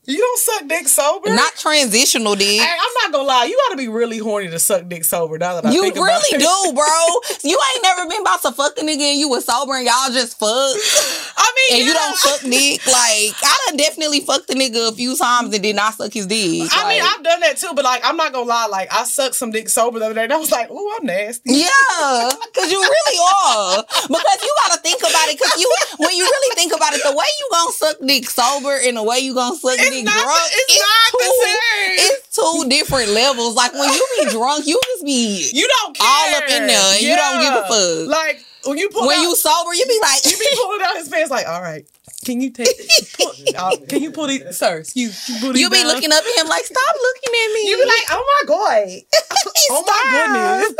[0.08, 1.28] You don't suck dick sober.
[1.28, 2.60] Not transitional dick.
[2.62, 3.44] Hey, I'm not gonna lie.
[3.44, 5.36] You gotta be really horny to suck dick sober.
[5.36, 6.40] Now that I You think about really it.
[6.40, 7.44] do, bro.
[7.44, 10.10] You ain't never been about to fuck a nigga and you was sober and y'all
[10.10, 10.48] just fuck.
[10.48, 12.86] I mean, And you don't suck dick.
[12.86, 16.26] Like, I done definitely fucked a nigga a few times and did not suck his
[16.26, 16.70] dick.
[16.72, 18.66] I mean, I've done that too, but like, I'm not gonna lie.
[18.66, 21.04] Like, I sucked some dick sober the other day, and I was like, ooh, I'm
[21.04, 23.84] nasty." Yeah, because you really are.
[24.08, 25.36] Because you gotta think about it.
[25.38, 28.78] Because you, when you really think about it, the way you gonna suck dick sober
[28.86, 31.44] and the way you gonna suck It's dick not the- drunk, it's not the two,
[31.44, 31.96] same.
[31.98, 33.54] It's two different levels.
[33.54, 36.06] Like when you be drunk, you just be You don't care.
[36.06, 38.08] All up in there, and you don't give a fuck.
[38.08, 40.96] Like when you pull when out, you sober, you be like, you be pulling out
[40.96, 41.30] his pants.
[41.30, 41.84] Like, all right,
[42.24, 42.68] can you take?
[43.16, 44.82] pull, uh, can you pull these, sir?
[44.94, 45.86] You you, you be down?
[45.86, 47.70] looking up at him like, stop looking at me.
[47.70, 48.88] You be like, oh my god,
[49.70, 50.74] oh my goodness.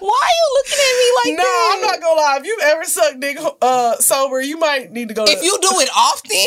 [0.00, 1.74] Why are you looking at me like No, that?
[1.74, 2.36] I'm not gonna lie.
[2.40, 5.24] If you've ever sucked dick uh, sober, you might need to go.
[5.24, 6.46] If to, you do it often,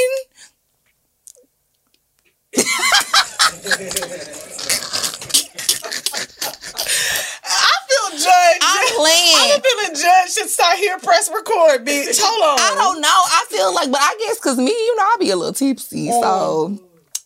[8.13, 8.63] I feel judged.
[8.63, 9.53] I'm playing.
[9.53, 10.33] I'm feeling judged.
[10.33, 10.97] Should start here.
[10.99, 12.19] Press record, bitch.
[12.21, 12.59] Hold on.
[12.59, 13.07] I don't know.
[13.09, 16.09] I feel like, but I guess because me, you know, I'll be a little tipsy.
[16.09, 16.79] So mm.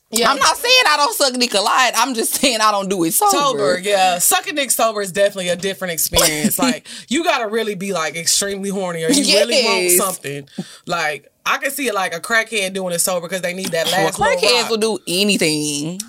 [0.10, 0.32] Yeah.
[0.32, 1.92] I'm not saying I don't suck dick a lot.
[1.96, 3.38] I'm just saying I don't do it sober.
[3.38, 4.20] sober, yeah.
[4.20, 6.58] Sucking dick sober is definitely a different experience.
[6.60, 10.48] like you gotta really be like extremely horny or you really want something.
[10.86, 13.92] Like I can see it like a crackhead doing it sober because they need that
[13.92, 16.00] last little crackheads will do anything,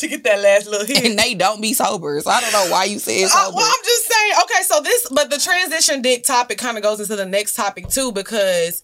[0.00, 1.04] to get that last little hit.
[1.04, 2.20] and they don't be sober.
[2.20, 3.56] So I don't know why you said sober.
[3.56, 4.32] well, I'm just saying.
[4.42, 7.88] Okay, so this, but the transition dick topic kind of goes into the next topic
[7.88, 8.82] too because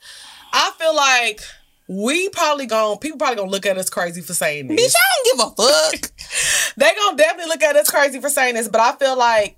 [0.53, 1.41] I feel like
[1.89, 4.81] we probably gonna people probably gonna look at us crazy for saying this.
[4.81, 4.95] Bitch.
[4.97, 6.11] I don't give a fuck.
[6.77, 9.57] they gonna definitely look at us crazy for saying this, but I feel like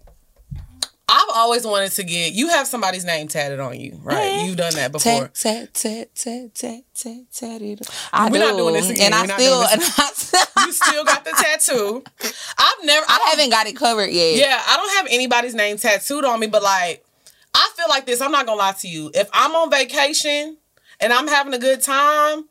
[1.10, 4.30] I've always wanted to get you have somebody's name tatted on you, right?
[4.32, 4.46] Mhm.
[4.46, 5.28] You've done that before.
[5.28, 7.80] tat, tat, tat, tat, tat, tat, tat it.
[8.12, 8.38] I We're do.
[8.40, 9.12] not doing this again.
[9.14, 12.04] And I We're still, and I, You still got the tattoo.
[12.58, 14.36] I've never I don't- haven't got it covered yet.
[14.36, 17.02] Yeah, I don't have anybody's name tattooed on me, but like,
[17.54, 18.20] I feel like this.
[18.20, 19.10] I'm not gonna lie to you.
[19.14, 20.58] If I'm on vacation
[21.00, 22.44] and I'm having a good time,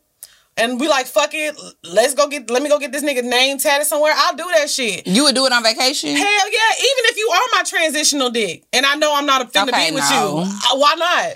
[0.58, 3.58] and we like, fuck it, let's go get, let me go get this nigga name
[3.58, 4.12] tatted somewhere.
[4.16, 5.06] I'll do that shit.
[5.06, 6.10] You would do it on vacation?
[6.10, 6.20] Hell
[6.52, 9.68] yeah, even if you are my transitional dick, and I know I'm not a finna
[9.68, 10.42] Okay, be with no.
[10.42, 11.32] you, uh, why not?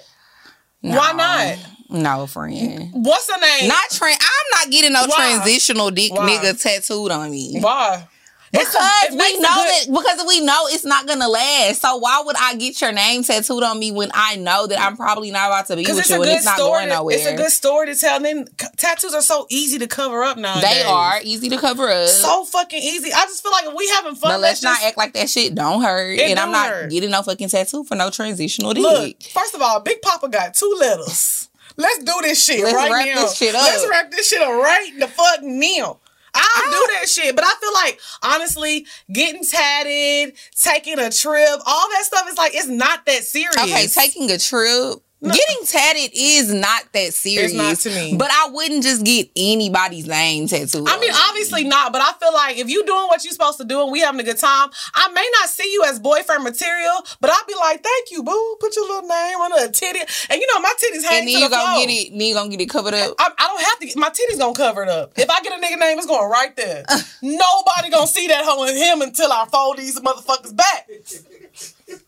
[0.80, 1.16] Why No.
[1.16, 1.58] not?
[2.18, 2.88] No, friend.
[2.92, 3.68] What's her name?
[3.68, 4.16] Not train.
[4.18, 5.14] I'm not getting no Why?
[5.16, 6.26] transitional dick Why?
[6.30, 7.58] nigga tattooed on me.
[7.60, 8.08] why?
[8.54, 11.80] It's a- Because we know good- that because we know it's not gonna last.
[11.80, 14.94] So why would I get your name tattooed on me when I know that I'm
[14.96, 17.16] probably not about to be Because with you and it's not going To, nowhere?
[17.16, 18.16] it's a good story to tell.
[18.16, 20.60] And then tattoos are so easy to cover up now.
[20.60, 22.08] they are easy to cover up.
[22.10, 23.10] so fucking easy.
[23.12, 25.54] I just feel like if we having fun, but let's not act like that shit
[25.54, 26.18] don't hurt.
[26.18, 26.90] It and I'm don't not hurt.
[26.90, 28.82] getting no fucking tattoo for no transitional dick.
[28.82, 29.22] look.
[29.22, 31.48] First of all, Big Papa got two letters.
[31.78, 33.22] Let's do this shit Let's right wrap now.
[33.22, 33.62] this shit up.
[33.62, 36.00] Let's wrap this shit up right the fuck now.
[36.34, 41.88] I'll do that shit, but I feel like honestly, getting tatted, taking a trip, all
[41.90, 43.56] that stuff is like it's not that serious.
[43.58, 45.02] Okay, taking a trip.
[45.22, 47.52] Getting tatted is not that serious.
[47.52, 48.16] not to me.
[48.16, 50.88] But I wouldn't just get anybody's name tattooed.
[50.88, 53.64] I mean, obviously not, but I feel like if you doing what you're supposed to
[53.64, 57.06] do and we having a good time, I may not see you as boyfriend material,
[57.20, 58.56] but I'll be like, "Thank you, boo.
[58.58, 61.34] Put your little name on a titty." And you know, my titties hang and then
[61.34, 61.86] to you the gonna floor.
[61.86, 62.10] get it.
[62.10, 63.14] Then you gonna get it covered up.
[63.18, 63.86] I, I don't have to.
[63.86, 65.12] Get, my titties gonna cover it up.
[65.16, 66.84] If I get a nigga name, it's going right there.
[67.22, 70.88] Nobody gonna see that hoe in him until I fold these motherfuckers back.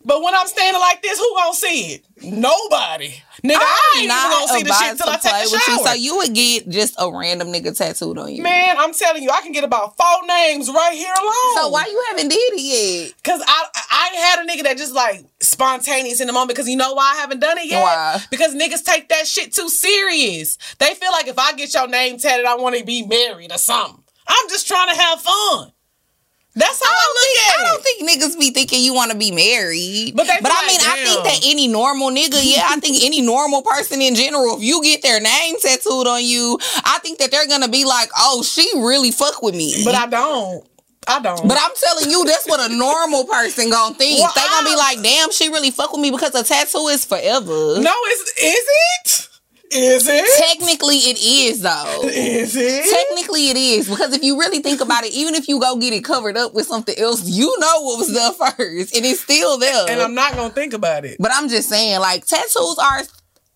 [0.05, 2.05] But when I'm standing like this, who gonna see it?
[2.23, 3.15] Nobody.
[3.45, 5.59] Nigga, I ain't even gonna see the shit till I take a with you.
[5.61, 5.87] shower.
[5.87, 8.43] So you would get just a random nigga tattooed on you.
[8.43, 11.55] Man, I'm telling you, I can get about four names right here alone.
[11.57, 13.23] So why you haven't did it yet?
[13.23, 16.51] Cause I I ain't had a nigga that just like spontaneous in the moment.
[16.51, 17.83] Because you know why I haven't done it yet?
[17.83, 18.21] Why?
[18.31, 20.57] Because niggas take that shit too serious.
[20.79, 23.59] They feel like if I get your name tatted, I want to be married or
[23.59, 24.03] something.
[24.27, 25.73] I'm just trying to have fun.
[26.57, 29.11] That's how I, I look think, at I don't think niggas be thinking you want
[29.11, 30.15] to be married.
[30.15, 33.63] But but I mean, I think that any normal nigga, yeah, I think any normal
[33.63, 37.49] person in general, if you get their name tattooed on you, I think that they're
[37.49, 39.83] gonna be like, oh, she really fuck with me.
[39.85, 40.65] but I don't.
[41.07, 41.47] I don't.
[41.47, 44.21] But I'm telling you, that's what a normal person gonna think.
[44.21, 47.05] Well, they gonna be like, damn, she really fuck with me because a tattoo is
[47.05, 47.81] forever.
[47.81, 48.65] no, is is
[49.03, 49.29] it?
[49.71, 50.25] Is it?
[50.49, 52.03] Technically, it is though.
[52.05, 52.85] Is it?
[53.09, 55.93] Technically, it is because if you really think about it, even if you go get
[55.93, 59.59] it covered up with something else, you know what was there first, and it's still
[59.59, 59.87] there.
[59.89, 61.17] and I'm not gonna think about it.
[61.19, 63.03] but I'm just saying, like tattoos are.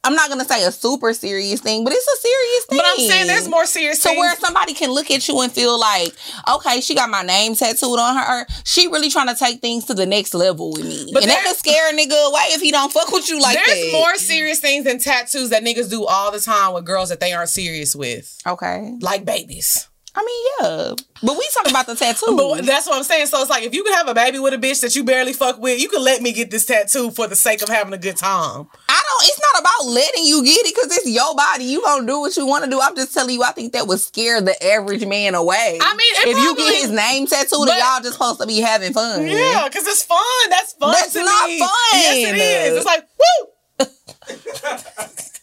[0.04, 2.78] I'm not gonna say a super serious thing, but it's a serious thing.
[2.78, 4.18] But I'm saying there's more serious To things.
[4.18, 6.14] where somebody can look at you and feel like,
[6.48, 8.46] okay, she got my name tattooed on her.
[8.64, 11.44] She really trying to take things to the next level with me, But and that
[11.44, 13.74] could scare a nigga away if he don't fuck with you like There's that.
[13.74, 17.20] There's more serious things than tattoos that niggas do all the time with girls that
[17.20, 19.88] they aren't serious with, Okay, like babies.
[20.18, 22.36] I mean, yeah, but we talking about the tattoo.
[22.36, 23.26] But that's what I'm saying.
[23.26, 25.32] So it's like if you can have a baby with a bitch that you barely
[25.32, 27.98] fuck with, you can let me get this tattoo for the sake of having a
[27.98, 28.66] good time.
[28.88, 29.28] I don't.
[29.28, 31.66] It's not about letting you get it because it's your body.
[31.66, 32.80] You gonna do what you want to do.
[32.80, 33.44] I'm just telling you.
[33.44, 35.78] I think that would scare the average man away.
[35.80, 38.46] I mean, it if you get his name tattooed, but- and y'all just supposed to
[38.48, 39.24] be having fun.
[39.24, 40.18] Yeah, because it's fun.
[40.50, 40.92] That's fun.
[40.94, 41.60] That's to not me.
[41.60, 41.70] fun.
[41.92, 42.76] Yes, it is.
[42.78, 43.48] It's like woo.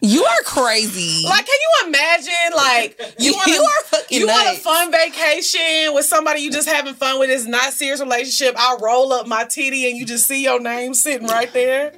[0.00, 1.24] You are crazy.
[1.26, 2.56] Like, can you imagine?
[2.56, 6.68] Like, you want You are fucking you want a fun vacation with somebody you just
[6.68, 7.30] having fun with.
[7.30, 8.54] It's not serious relationship.
[8.56, 11.94] I roll up my titty and you just see your name sitting right there.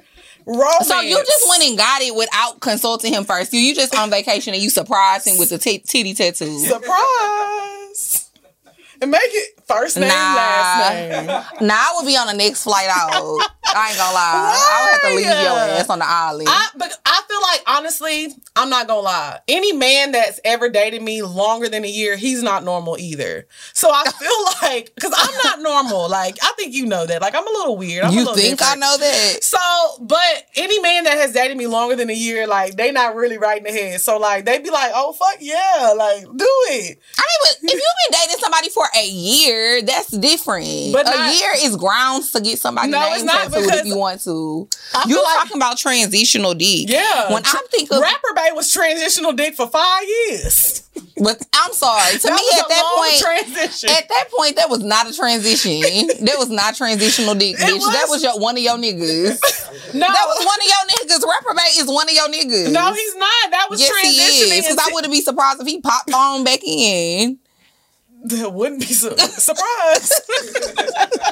[0.47, 0.87] Romance.
[0.87, 3.53] so you just went and got it without consulting him first.
[3.53, 6.57] You you just on vacation and you surprised him with the t- titty tattoo.
[6.57, 8.31] surprise
[9.01, 10.35] and make it first name, Nah.
[10.35, 10.99] last
[11.59, 11.67] name.
[11.67, 13.39] Nah, I would be on the next flight out.
[13.73, 14.53] I ain't gonna lie.
[14.55, 16.49] I would have to leave your ass on the island.
[16.51, 19.39] I but I feel like honestly, I'm not gonna lie.
[19.47, 23.47] Any man that's ever dated me longer than a year, he's not normal either.
[23.73, 26.09] So I feel like because I'm not normal.
[26.09, 27.21] Like I think you know that.
[27.21, 28.03] Like I'm a little weird.
[28.03, 29.43] I'm a you little think I know that?
[29.43, 29.57] So,
[30.01, 33.37] but any man that has dated me longer than a year, like they not really
[33.37, 34.01] right in the head.
[34.01, 36.99] So like they be like, oh fuck yeah, like do it.
[37.17, 37.71] I mean, but if you've
[38.09, 40.93] been dating somebody for a year, that's different.
[40.93, 43.85] But a not- year is grounds to get somebody No, name it's not, tattooed if
[43.85, 44.67] you want to.
[44.93, 46.89] I You're like- talking about transitional dick.
[46.89, 47.31] Yeah.
[47.33, 50.83] When I think of, Rapper Bay was transitional dick for five years.
[51.17, 52.17] but I'm sorry.
[52.17, 53.89] To That me, was at that point, transition.
[53.89, 56.07] at that point, that was not a transition.
[56.25, 57.79] that was not transitional dick, It bitch.
[57.93, 59.39] That was- was your one of your niggas.
[59.93, 60.83] no, That was one of your
[61.17, 61.25] niggas.
[61.25, 62.71] Rapper Bay is one of your niggas.
[62.71, 63.51] no, he's not.
[63.51, 64.61] That was Yes, transitioning.
[64.61, 67.37] Because I wouldn't be surprised if he popped on back in.
[68.23, 70.13] That wouldn't be su- surprised.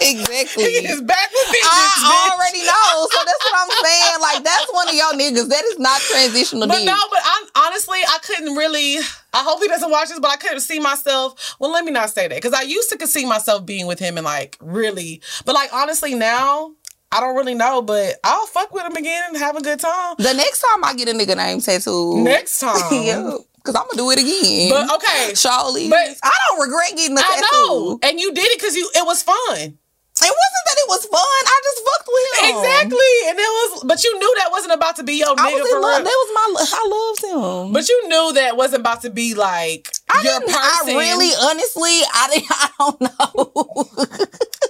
[0.02, 0.64] Exactly.
[0.82, 3.08] he is back with vengeance, I already know.
[3.12, 4.22] So that's what I'm saying.
[4.22, 5.50] Like that's one of y'all niggas.
[5.50, 8.98] That is not transitional But no, but I honestly I couldn't really.
[9.34, 11.56] I hope he doesn't watch this, but I couldn't see myself.
[11.60, 14.00] Well, let me not say that because I used to could see myself being with
[14.00, 16.72] him and like really, but like honestly now
[17.12, 17.82] I don't really know.
[17.82, 20.96] But I'll fuck with him again and have a good time the next time I
[20.96, 22.78] get a nigga name tattoo, next time.
[22.92, 23.38] yeah,
[23.70, 24.70] because I'm gonna do it again.
[24.74, 27.46] But okay, Charlie, But- I don't regret getting a I tattoo.
[27.46, 29.78] I know, and you did it because you it was fun.
[30.22, 31.22] It wasn't that it was fun.
[31.48, 32.58] I just fucked with him.
[32.60, 33.84] Exactly, and it was.
[33.86, 35.96] But you knew that wasn't about to be your I nigga was for in love.
[35.96, 36.04] real.
[36.04, 36.78] That was my.
[36.78, 37.72] I loved him.
[37.74, 40.54] But you knew that wasn't about to be like I your person.
[40.60, 42.52] I really, honestly, I didn't.
[42.52, 43.86] I don't know.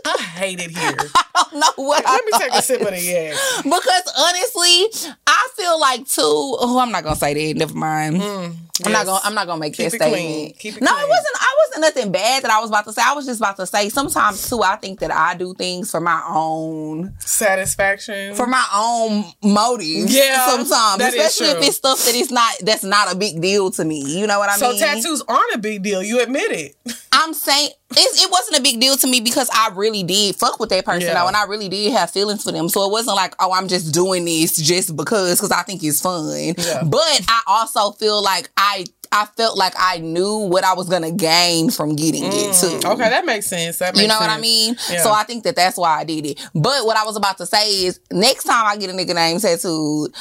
[0.05, 0.95] I hate it here.
[1.15, 2.03] I don't know what.
[2.05, 3.35] Let I me take a sip of the yak.
[3.63, 6.21] Because honestly, I feel like too.
[6.61, 7.57] Oh, I'm not gonna say that.
[7.57, 8.17] Never mind.
[8.21, 8.55] Mm.
[8.85, 9.19] I'm not gonna.
[9.23, 10.55] I'm not gonna make Keep that statement.
[10.63, 11.03] It no, clean.
[11.03, 11.35] it wasn't.
[11.35, 13.01] I wasn't nothing bad that I was about to say.
[13.05, 13.89] I was just about to say.
[13.89, 18.35] Sometimes too, I think that I do things for my own, Satisfaction.
[18.35, 20.13] for my own motives.
[20.15, 23.85] Yeah, sometimes, especially if it's stuff that is not that's not a big deal to
[23.85, 24.03] me.
[24.19, 24.79] You know what I so mean?
[24.79, 26.01] So tattoos aren't a big deal.
[26.03, 26.75] You admit it.
[27.11, 30.59] I'm saying it, it wasn't a big deal to me because I really did fuck
[30.59, 31.15] with that person Yeah.
[31.15, 32.69] though, and I really did have feelings for them.
[32.69, 36.01] So it wasn't like, oh, I'm just doing this just because because I think it's
[36.01, 36.53] fun.
[36.57, 36.83] Yeah.
[36.83, 41.11] But I also feel like I I felt like I knew what I was gonna
[41.11, 42.67] gain from getting it too.
[42.77, 43.79] Mm, Okay, that makes sense.
[43.79, 44.75] That makes You know what I mean?
[44.89, 45.01] Yeah.
[45.01, 46.39] So I think that that's why I did it.
[46.53, 49.39] But what I was about to say is, next time I get a nigga name
[49.39, 50.13] tattooed,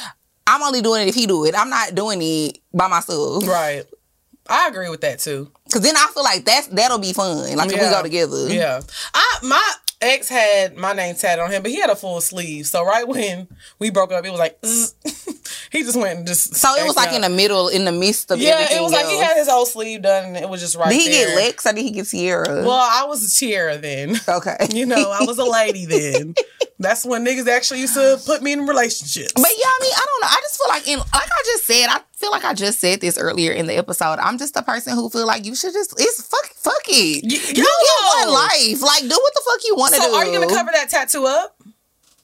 [0.47, 1.53] I'm only doing it if he do it.
[1.55, 3.47] I'm not doing it by myself.
[3.47, 3.83] Right.
[4.47, 5.51] I agree with that too.
[5.71, 7.55] Cause then I feel like that's that'll be fun.
[7.55, 8.47] Like if we go together.
[8.49, 8.81] Yeah.
[9.13, 12.65] I my ex had my name tatted on him, but he had a full sleeve.
[12.67, 13.47] So right when
[13.79, 14.57] we broke up, it was like
[15.71, 18.31] he just went and just So it was like in the middle, in the midst
[18.31, 18.67] of everything?
[18.71, 20.89] Yeah, it was like he had his whole sleeve done and it was just right
[20.89, 21.27] Did he there.
[21.27, 22.63] get Lex or did he get Sierra?
[22.65, 24.15] Well, I was a Tierra then.
[24.27, 24.57] okay.
[24.71, 26.33] You know, I was a lady then.
[26.79, 29.33] That's when niggas actually used to put me in relationships.
[29.33, 30.27] But yeah, I mean, I don't know.
[30.31, 33.01] I just feel like in like I just said, I feel like I just said
[33.01, 34.19] this earlier in the episode.
[34.19, 37.23] I'm just a person who feel like you should just it's fuck fuck it.
[37.23, 38.81] Y- you get one life.
[38.81, 40.15] Like do what the fuck you want to So do.
[40.15, 41.55] are you gonna cover that tattoo up?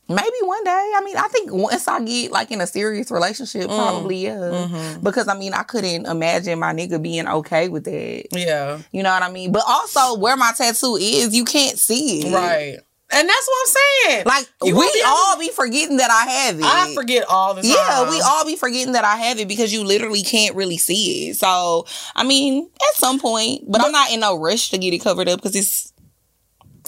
[0.07, 0.91] Maybe one day.
[0.97, 3.75] I mean, I think once I get like in a serious relationship, Mm.
[3.75, 4.35] probably yeah.
[4.35, 5.01] Mm-hmm.
[5.01, 8.25] Because I mean, I couldn't imagine my nigga being okay with that.
[8.31, 8.77] Yeah.
[8.91, 9.51] You know what I mean?
[9.51, 12.33] But also, where my tattoo is, you can't see it.
[12.35, 12.77] Right.
[13.11, 13.75] And that's what I'm
[14.09, 14.25] saying.
[14.25, 16.65] Like You we all be forgetting that I have it.
[16.65, 17.71] I forget all the time.
[17.71, 21.29] Yeah, we all be forgetting that I have it because you literally can't really see
[21.29, 21.35] it.
[21.35, 24.99] So, I mean, at some point, but, I'm not in no rush to get it
[24.99, 25.93] covered up because it's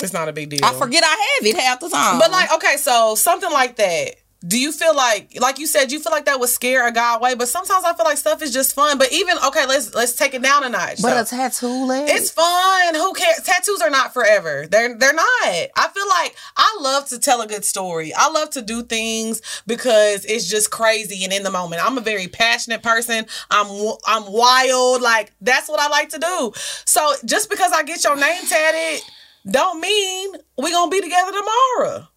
[0.01, 0.59] It's not a big deal.
[0.63, 2.19] I forget I have it half the time.
[2.19, 4.15] But like, okay, so something like that.
[4.47, 7.15] Do you feel like, like you said, you feel like that would scare a guy
[7.15, 7.35] away?
[7.35, 8.97] But sometimes I feel like stuff is just fun.
[8.97, 11.01] But even okay, let's let's take it down a notch.
[11.01, 12.95] but So, a tattoo leg, it's fun.
[12.95, 13.41] Who cares?
[13.43, 14.65] Tattoos are not forever.
[14.69, 15.27] They're they're not.
[15.43, 18.13] I feel like I love to tell a good story.
[18.13, 21.85] I love to do things because it's just crazy and in the moment.
[21.85, 23.25] I'm a very passionate person.
[23.51, 23.67] I'm
[24.05, 25.01] I'm wild.
[25.01, 26.53] Like that's what I like to do.
[26.85, 29.03] So just because I get your name tatted,
[29.49, 32.07] don't mean we gonna be together tomorrow.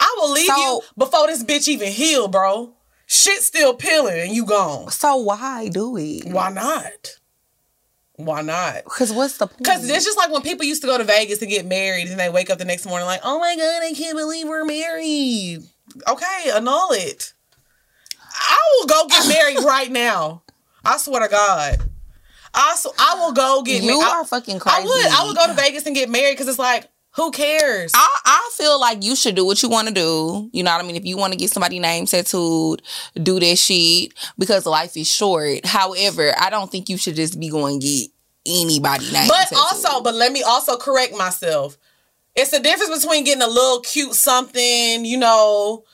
[0.00, 2.72] I will leave So- you before this bitch even heal, bro.
[3.06, 4.90] Shit still peeling and you gone.
[4.90, 6.26] so why do it?
[6.26, 7.16] Why not?
[8.16, 8.84] Why not?
[8.84, 9.58] Because what's the point?
[9.58, 12.20] Because it's just like when people used to go to Vegas to get married and
[12.20, 15.62] they wake up the next morning like, oh my God, I can't believe we're married.
[16.06, 17.32] Okay, annul it.
[18.32, 20.42] I will go get married right now.
[20.84, 21.78] I swear to God.
[22.54, 24.04] I, sw- I will go get you married.
[24.12, 24.76] are fucking crazy.
[24.76, 25.06] I would.
[25.06, 26.88] I would go to Vegas and get married because it's like,
[27.20, 27.92] who cares?
[27.94, 30.48] I, I feel like you should do what you want to do.
[30.52, 30.96] You know what I mean?
[30.96, 32.82] If you want to get somebody name tattooed,
[33.22, 35.64] do that shit because life is short.
[35.66, 38.10] However, I don't think you should just be going to get
[38.46, 39.58] anybody name But tattooed.
[39.58, 41.76] also, but let me also correct myself.
[42.34, 45.84] It's the difference between getting a little cute something, you know,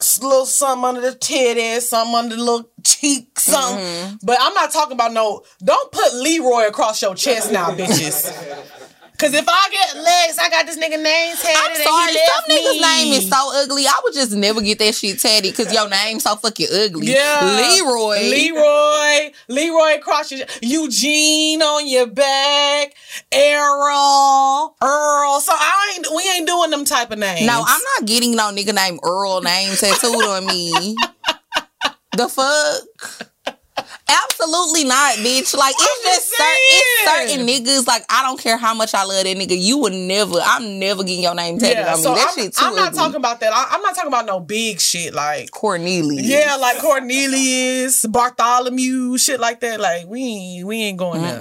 [0.00, 3.84] s- little something under the titties, something under the little cheek, something.
[3.84, 4.16] Mm-hmm.
[4.24, 5.42] But I'm not talking about no.
[5.62, 8.80] Don't put Leroy across your chest now, bitches.
[9.16, 11.56] Cause if I get legs, I got this nigga name tatted.
[11.56, 12.80] I'm sorry, some niggas' me.
[12.80, 13.86] name is so ugly.
[13.86, 17.06] I would just never get that shit tatted because your name's so fucking ugly.
[17.12, 18.28] Yeah, Leroy.
[18.28, 22.94] Leroy, Leroy across your Eugene on your back,
[23.30, 25.40] Errol, Earl.
[25.40, 27.46] So I ain't, we ain't doing them type of names.
[27.46, 30.72] No, I'm not getting no nigga named Earl name tattooed on me.
[32.16, 33.30] the fuck?
[34.08, 35.56] Absolutely not, bitch.
[35.56, 37.86] Like it's I'm just just certain, it's certain niggas.
[37.86, 39.58] Like I don't care how much I love that nigga.
[39.60, 40.36] You would never.
[40.42, 42.04] I'm never getting your name tatted Yeah, on me.
[42.04, 42.98] that I'm, shit too I'm not ugly.
[42.98, 43.52] talking about that.
[43.52, 46.26] I, I'm not talking about no big shit like Cornelius.
[46.26, 49.80] yeah, like Cornelius, Bartholomew, shit like that.
[49.80, 51.40] Like we ain't, we ain't going there.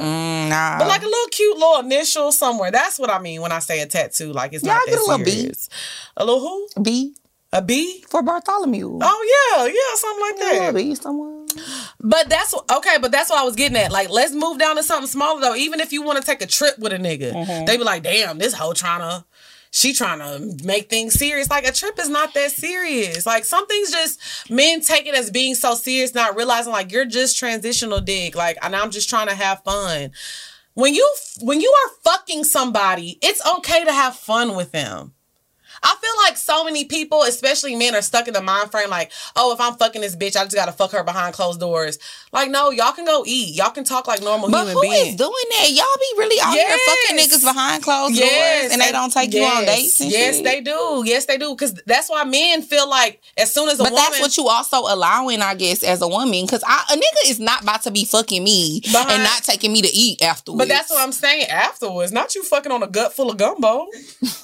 [0.49, 0.79] Nah.
[0.79, 2.71] But like a little cute little initial somewhere.
[2.71, 4.31] That's what I mean when I say a tattoo.
[4.31, 5.31] Like it's Yeah, not I that get a little B.
[5.31, 5.69] serious.
[6.17, 6.67] A little who?
[6.83, 7.15] B
[7.51, 8.03] A B?
[8.09, 8.99] for Bartholomew.
[9.01, 10.75] Oh yeah, yeah, something like that.
[10.75, 11.42] B somewhere.
[11.99, 12.97] But that's okay.
[13.01, 13.91] But that's what I was getting at.
[13.91, 15.55] Like, let's move down to something smaller though.
[15.55, 17.65] Even if you want to take a trip with a nigga, Mm-hmm.
[17.65, 19.25] they be like, "Damn, this hoe trying to."
[19.75, 21.49] She trying to make things serious.
[21.49, 23.25] Like a trip is not that serious.
[23.25, 24.19] Like some things just
[24.51, 28.35] men take it as being so serious, not realizing like you're just transitional dick.
[28.35, 30.11] Like and I'm just trying to have fun.
[30.75, 31.11] When you
[31.41, 35.13] when you are fucking somebody, it's okay to have fun with them.
[35.83, 39.11] I feel like so many people, especially men, are stuck in the mind frame like,
[39.35, 41.99] oh, if I'm fucking this bitch, I just gotta fuck her behind closed doors.
[42.31, 43.55] Like, no, y'all can go eat.
[43.55, 45.15] Y'all can talk like normal But human who is beings.
[45.17, 45.69] doing that?
[45.71, 49.43] Y'all be really out here fucking niggas behind closed doors, and they don't take you
[49.43, 49.99] on dates.
[49.99, 50.43] And yes, shit?
[50.45, 51.03] they do.
[51.05, 51.51] Yes, they do.
[51.53, 54.47] Because that's why men feel like as soon as a But woman, that's what you
[54.47, 58.05] also allowing, I guess, as a woman, because a nigga is not about to be
[58.05, 60.59] fucking me Behind- and not taking me to eat afterwards.
[60.59, 62.11] But that's what I'm saying afterwards.
[62.11, 63.87] Not you fucking on a gut full of gumbo.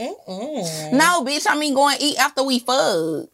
[0.00, 0.92] Mm-mm.
[0.92, 1.46] No, bitch.
[1.48, 3.28] I mean, going to eat after we fuck.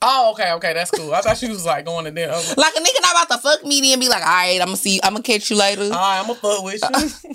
[0.00, 1.12] Oh, okay, okay, that's cool.
[1.12, 2.32] I thought she was like going to dinner.
[2.32, 4.68] Like, Like a nigga not about to fuck me and be like, all right, I'm
[4.68, 5.82] gonna see, I'm gonna catch you later.
[5.82, 7.34] all right, I'm gonna fuck with you.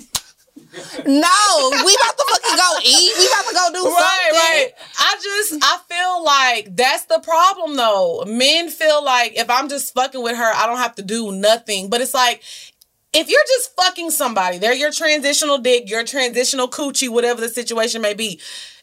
[1.06, 3.12] no, we about to fucking go eat.
[3.18, 4.40] We about to go do right, something.
[4.40, 4.68] right.
[4.98, 8.24] I just I feel like that's the problem though.
[8.26, 11.90] Men feel like if I'm just fucking with her, I don't have to do nothing.
[11.90, 12.42] But it's like
[13.14, 18.02] if you're just fucking somebody, they're your transitional dick, your transitional coochie, whatever the situation
[18.02, 18.40] may be.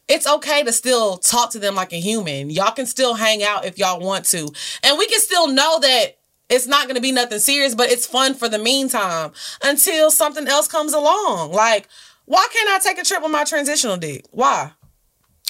[0.08, 2.50] It's okay to still talk to them like a human.
[2.50, 4.52] Y'all can still hang out if y'all want to.
[4.84, 6.18] And we can still know that
[6.50, 9.32] it's not going to be nothing serious, but it's fun for the meantime
[9.64, 11.52] until something else comes along.
[11.52, 11.88] Like,
[12.26, 14.26] why can't I take a trip with my transitional dick?
[14.32, 14.72] Why?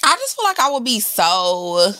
[0.04, 1.92] I just feel like I would be so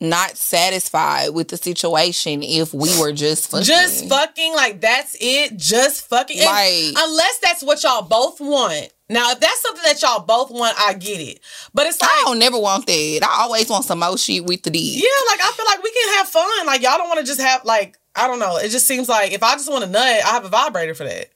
[0.00, 3.64] not satisfied with the situation if we were just fucking.
[3.64, 5.56] Just fucking, like that's it.
[5.56, 6.38] Just fucking.
[6.38, 6.92] And Right.
[6.96, 8.90] Unless that's what y'all both want.
[9.10, 11.40] Now, if that's something that y'all both want, I get it.
[11.72, 13.20] But it's like, I don't never want that.
[13.22, 14.78] I always want some more shit with the D.
[14.78, 16.66] yeah, like I feel like we can have fun.
[16.66, 18.58] Like y'all don't want to just have like I don't know.
[18.58, 21.04] It just seems like if I just want a nut, I have a vibrator for
[21.04, 21.30] that.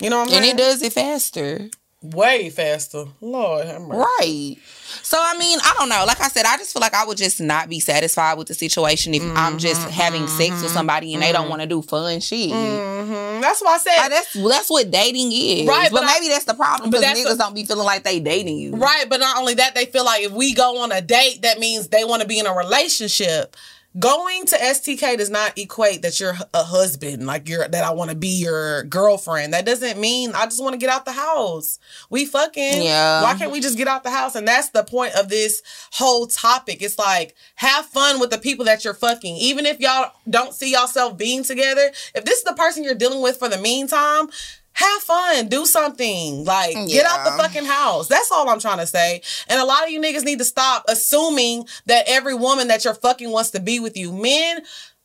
[0.00, 0.54] You know what I'm and saying?
[0.56, 1.70] it does it faster.
[2.02, 3.04] Way faster.
[3.22, 3.66] Lord.
[3.66, 4.56] Right.
[5.02, 6.04] So I mean, I don't know.
[6.06, 8.54] Like I said, I just feel like I would just not be satisfied with the
[8.54, 11.80] situation if I'm just Mm-hmm, having sex with somebody and they don't want to do
[11.82, 12.50] fun shit.
[12.50, 13.40] Mhm.
[13.40, 15.66] That's why I said Like that's that's what dating is.
[15.66, 18.04] Right, but, but I- maybe that's the problem because niggas a- don't be feeling like
[18.04, 18.72] they dating you.
[18.76, 21.58] Right, but not only that, they feel like if we go on a date, that
[21.58, 23.56] means they want to be in a relationship.
[23.98, 28.10] Going to STK does not equate that you're a husband, like you're that I want
[28.10, 29.54] to be your girlfriend.
[29.54, 31.78] That doesn't mean I just want to get out the house.
[32.10, 33.22] We fucking Yeah.
[33.22, 34.34] Why can't we just get out the house?
[34.34, 36.82] And that's the point of this whole topic.
[36.82, 40.72] It's like have fun with the people that you're fucking, even if y'all don't see
[40.72, 41.90] yourself being together.
[42.14, 44.28] If this is the person you're dealing with for the meantime,
[44.76, 46.44] have fun, do something.
[46.44, 48.08] Like get out the fucking house.
[48.08, 49.22] That's all I'm trying to say.
[49.48, 52.94] And a lot of you niggas need to stop assuming that every woman that you're
[52.94, 54.12] fucking wants to be with you.
[54.12, 54.60] Men,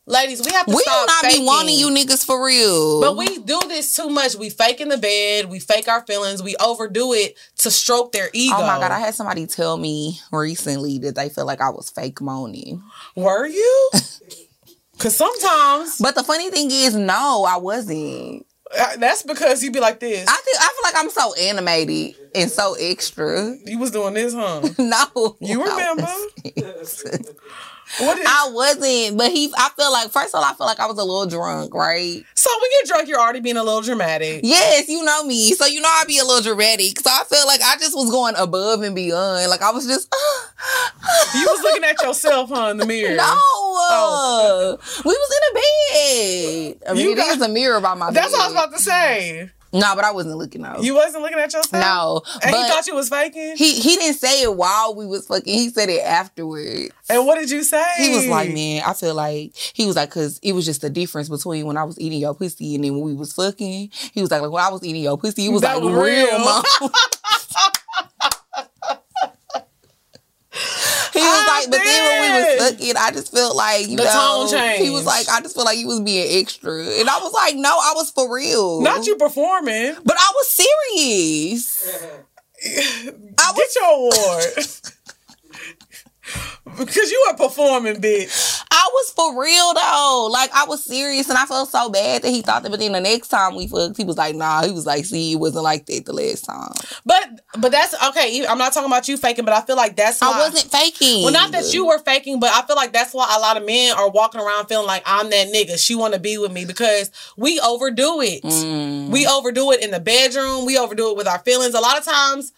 [0.05, 1.41] ladies, we have to We do stop not faking.
[1.41, 2.99] be wanting you niggas for real.
[3.01, 4.35] But we do this too much.
[4.35, 5.45] We fake in the bed.
[5.49, 6.43] We fake our feelings.
[6.43, 8.55] We overdo it to stroke their ego.
[8.57, 11.89] Oh my god, I had somebody tell me recently that they feel like I was
[11.89, 12.83] fake moaning.
[13.15, 13.91] Were you?
[14.93, 18.45] Because sometimes But the funny thing is, no, I wasn't.
[18.79, 20.25] Uh, that's because you'd be like this.
[20.27, 23.55] I think I feel like I'm so animated and so extra.
[23.65, 24.61] you was doing this, huh?
[24.79, 26.07] No, You remember?
[27.99, 28.07] wasn't.
[28.07, 29.51] What is, I wasn't, but he.
[29.57, 32.23] I feel like first of all, I feel like I was a little drunk, right?
[32.35, 34.41] so when you're drunk, you're already being a little dramatic.
[34.43, 36.99] Yes, you know me, so you know I be a little dramatic.
[36.99, 39.49] So I feel like I just was going above and beyond.
[39.49, 40.13] Like I was just.
[41.33, 43.15] You was looking at yourself, huh, in the mirror.
[43.15, 46.89] No, uh, we was in a bed.
[46.89, 47.11] I mean, Oh.
[47.11, 48.15] It got- is a mirror by my bed.
[48.15, 49.49] That's what I was about to say.
[49.73, 50.83] No, but I wasn't looking out.
[50.83, 51.71] You wasn't looking at yourself?
[51.71, 53.55] no, And he thought you was faking?
[53.55, 55.53] he he didn't say it while we was fucking.
[55.53, 56.89] He said it afterwards.
[57.09, 57.83] and what did you say?
[57.97, 60.89] He was like, man, I feel like he was like, cause it was just the
[60.89, 63.89] difference between when I was eating your pussy and then when we was fucking.
[64.13, 65.93] He was like, like when I was eating your pussy, it was That like was
[65.93, 66.39] real, real.
[66.39, 66.63] mom.
[71.13, 72.59] He was I like, but then when we did.
[72.59, 75.55] was fucking, I just felt like you The know, tone he was like, I just
[75.55, 78.81] feel like you was being extra, and I was like, no, I was for real,
[78.81, 79.95] Not you performing.
[80.05, 81.83] but I was serious.
[82.63, 84.53] I was Get your award.
[86.77, 88.50] because you were performing, bitch.
[89.01, 90.29] Was for real though.
[90.31, 92.69] Like I was serious and I felt so bad that he thought that.
[92.69, 95.33] But then the next time we fucked, he was like, nah, he was like, see,
[95.33, 96.71] it wasn't like that the last time.
[97.05, 98.45] But but that's okay.
[98.47, 101.23] I'm not talking about you faking, but I feel like that's why I wasn't faking.
[101.23, 103.65] Well, not that you were faking, but I feel like that's why a lot of
[103.65, 105.83] men are walking around feeling like I'm that nigga.
[105.83, 108.43] She want to be with me because we overdo it.
[108.43, 109.09] Mm.
[109.09, 110.65] We overdo it in the bedroom.
[110.65, 111.73] We overdo it with our feelings.
[111.73, 112.53] A lot of times.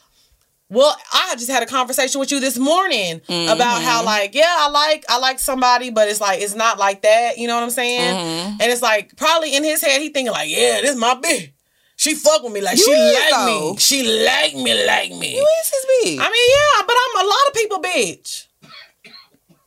[0.69, 4.69] Well, I just had a conversation with you this morning about how like, yeah, I
[4.69, 7.37] like I like somebody, but it's like it's not like that.
[7.37, 8.15] You know what I'm saying?
[8.15, 8.57] Mhm.
[8.61, 11.51] And it's like probably in his head he thinking like, yeah, this is my bitch.
[11.95, 13.71] She fuck with me like You she like though.
[13.73, 13.77] me.
[13.77, 15.35] She like me like me.
[15.37, 16.19] You is his bitch.
[16.19, 18.47] I mean, yeah, but I'm a lot of people bitch.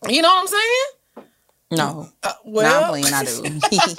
[0.09, 1.29] You know what I'm saying?
[1.73, 2.09] no.
[2.23, 3.15] Uh, No, well, I'm playing.
[3.15, 3.43] I do.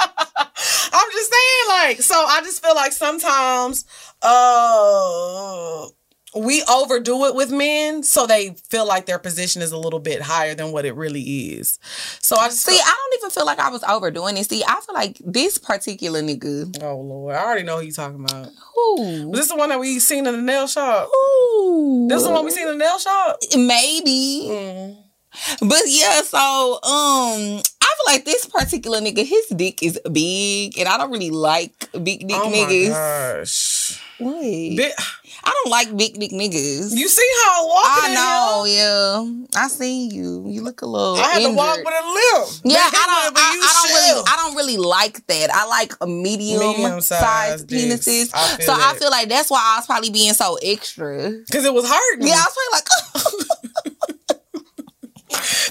[0.93, 3.85] I'm just saying, like, so I just feel like sometimes
[4.21, 5.87] uh
[6.37, 10.21] we overdo it with men so they feel like their position is a little bit
[10.21, 11.79] higher than what it really is.
[12.21, 14.49] So I just See, feel, I don't even feel like I was overdoing it.
[14.49, 16.81] See, I feel like this particular nigga.
[16.83, 18.47] Oh Lord, I already know who you talking about.
[18.47, 19.27] Ooh.
[19.29, 21.09] Was this the one that we seen in the nail shop?
[21.09, 22.07] Ooh.
[22.09, 23.37] This is the one we seen in the nail shop?
[23.55, 24.47] Maybe.
[24.49, 24.97] Mm.
[25.61, 26.37] But yeah, so
[26.83, 31.31] um I feel like this particular nigga, his dick is big, and I don't really
[31.31, 31.73] like
[32.03, 32.89] big dick Oh niggas.
[32.89, 34.03] my gosh.
[34.19, 34.33] What?
[35.43, 36.91] I don't like big dick niggas.
[36.95, 39.61] You see how I'm walking I know, yeah.
[39.61, 40.43] I see you.
[40.47, 41.15] You look a little.
[41.17, 42.49] I had to walk with a limp.
[42.65, 43.37] Yeah, I don't.
[43.37, 44.23] I, I don't really.
[44.27, 45.51] I don't really like that.
[45.53, 48.31] I like a medium, Medium-sized penises.
[48.33, 51.31] I so I feel like that's why I was probably being so extra.
[51.51, 52.27] Cause it was hurting.
[52.27, 53.56] Yeah, I was probably like,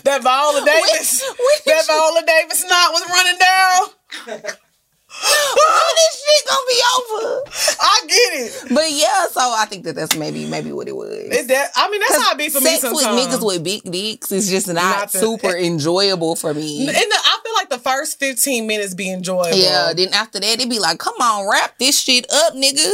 [0.06, 1.22] That Viola Davis.
[1.22, 3.88] when, that Viola Davis knot was running down.
[4.26, 7.42] when this shit gonna be over?
[7.80, 8.74] I get it.
[8.74, 11.10] But yeah, so I think that that's maybe maybe what it was.
[11.10, 11.70] It's that.
[11.74, 14.48] I mean, that's how it be for me Sex with niggas with big dicks is
[14.48, 16.86] just not, Not the- super enjoyable for me.
[16.86, 19.56] And the, I feel like the first 15 minutes be enjoyable.
[19.56, 22.90] Yeah, then after that, it'd be like, come on, wrap this shit up, nigga.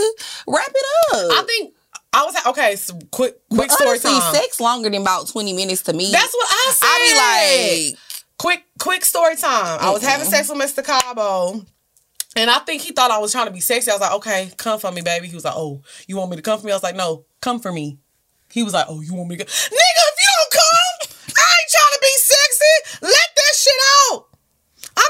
[0.47, 1.33] Wrap it up.
[1.33, 1.75] I think
[2.13, 2.77] I was okay.
[2.77, 4.35] So quick, quick But story honestly, time.
[4.35, 6.11] sex longer than about 20 minutes to me.
[6.13, 6.87] That's what I said.
[6.87, 7.99] I be like,
[8.39, 9.79] quick, quick story time.
[9.81, 10.85] I was having sex with Mr.
[10.85, 11.65] Cabo.
[12.35, 13.91] And I think he thought I was trying to be sexy.
[13.91, 15.29] I was like, okay, come for me, baby.
[15.29, 16.73] He was like, oh, you want me to come for me?
[16.73, 17.99] I was like, no, come for me.
[18.51, 19.49] He was like, oh, you want me to go?
[19.51, 22.99] Nigga, if you don't come, I ain't trying to be sexy.
[23.03, 23.75] Let that shit
[24.13, 24.29] out.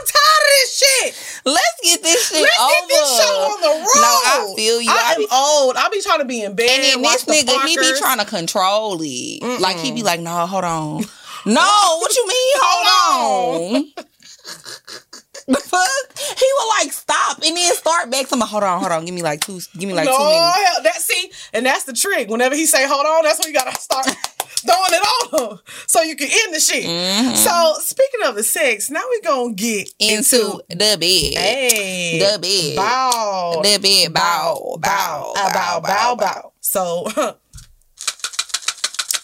[0.02, 1.42] I'm tired of this shit.
[1.44, 2.70] Let's get this shit Let's over.
[2.70, 4.02] get this show on the road.
[4.02, 4.90] No, I feel you.
[4.90, 5.76] I, I be, am old.
[5.76, 6.68] I be trying to be in bed.
[6.70, 7.70] And then this nigga, Parkers.
[7.70, 9.42] he be trying to control it.
[9.42, 9.60] Mm-mm.
[9.60, 11.04] Like he be like, no, hold on.
[11.44, 12.52] No, what you mean?
[12.54, 14.04] Hold on.
[15.48, 16.18] the fuck?
[16.38, 18.26] He will like stop and then start back.
[18.26, 19.04] Somebody, hold on, hold on.
[19.04, 19.60] Give me like two.
[19.78, 20.56] Give me like no, two minutes.
[20.56, 22.28] hell, that see, and that's the trick.
[22.28, 24.06] Whenever he say hold on, that's when you gotta start
[24.64, 25.02] throwing it
[25.42, 26.84] on him so you can end the shit.
[26.84, 27.34] Mm-hmm.
[27.34, 31.02] So speaking of the sex, now we gonna get Into the bed.
[31.02, 32.76] hey The bed.
[32.76, 34.12] bow The bed.
[34.14, 34.76] Bow.
[34.80, 35.32] Bow.
[35.34, 36.52] bow bow bow bow.
[36.60, 37.04] So,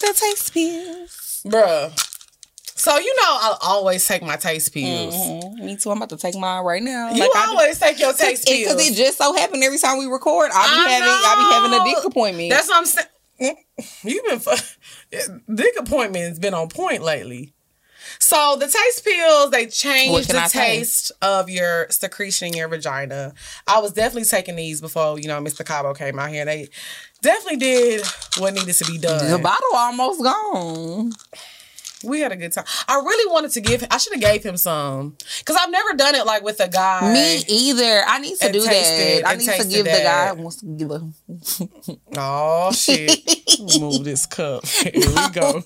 [0.00, 1.42] The taste pills.
[1.46, 2.07] bruh.
[2.78, 5.14] So you know I always take my taste pills.
[5.14, 5.54] Mhm.
[5.58, 5.90] Me too.
[5.90, 7.10] I'm about to take mine right now.
[7.12, 9.98] You Like, I always take your taste pills because it just so happened every time
[9.98, 12.50] we record, I be I having I be having a dick appointment.
[12.50, 13.56] That's what I'm saying.
[14.04, 17.52] You've been fu- dick appointment's been on point lately.
[18.20, 23.34] So the taste pills they change the I taste of your secretion in your vagina.
[23.66, 25.64] I was definitely taking these before you know Mr.
[25.64, 26.44] Cabo came out here.
[26.44, 26.68] They
[27.22, 28.04] definitely did
[28.38, 29.30] what needed to be done.
[29.30, 31.12] the bottle almost gone.
[32.04, 32.64] We had a good time.
[32.86, 33.84] I really wanted to give.
[33.90, 37.12] I should have gave him some because I've never done it like with a guy.
[37.12, 38.02] Me either.
[38.06, 39.22] I need to do that.
[39.26, 40.34] I need to give the that.
[40.36, 41.00] guy wants to give a
[42.16, 43.18] Oh shit!
[43.80, 44.64] Move this cup.
[44.66, 45.62] Here we go.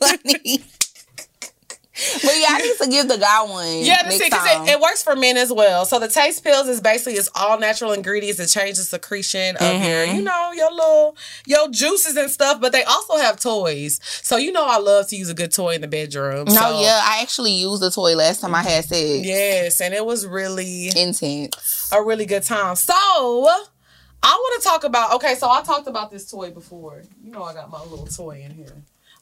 [2.23, 3.79] But yeah, I need to give the guy one.
[3.85, 5.85] Yeah, because it, it works for men as well.
[5.85, 9.63] So the taste pills is basically it's all natural ingredients that change the secretion of
[9.63, 10.17] your, Mm-hmm.
[10.17, 11.17] you know, your little
[11.47, 12.61] your juices and stuff.
[12.61, 14.01] But they also have toys.
[14.23, 16.47] So you know, I love to use a good toy in the bedroom.
[16.47, 19.25] no, so, yeah, I actually used the toy last time I had sex.
[19.27, 21.91] yes, and it was really Intense.
[21.93, 22.75] a really good time.
[22.77, 25.13] So I want to talk about.
[25.17, 27.03] Okay, so I talked about this toy before.
[27.23, 28.73] You know, I got my little toy in here.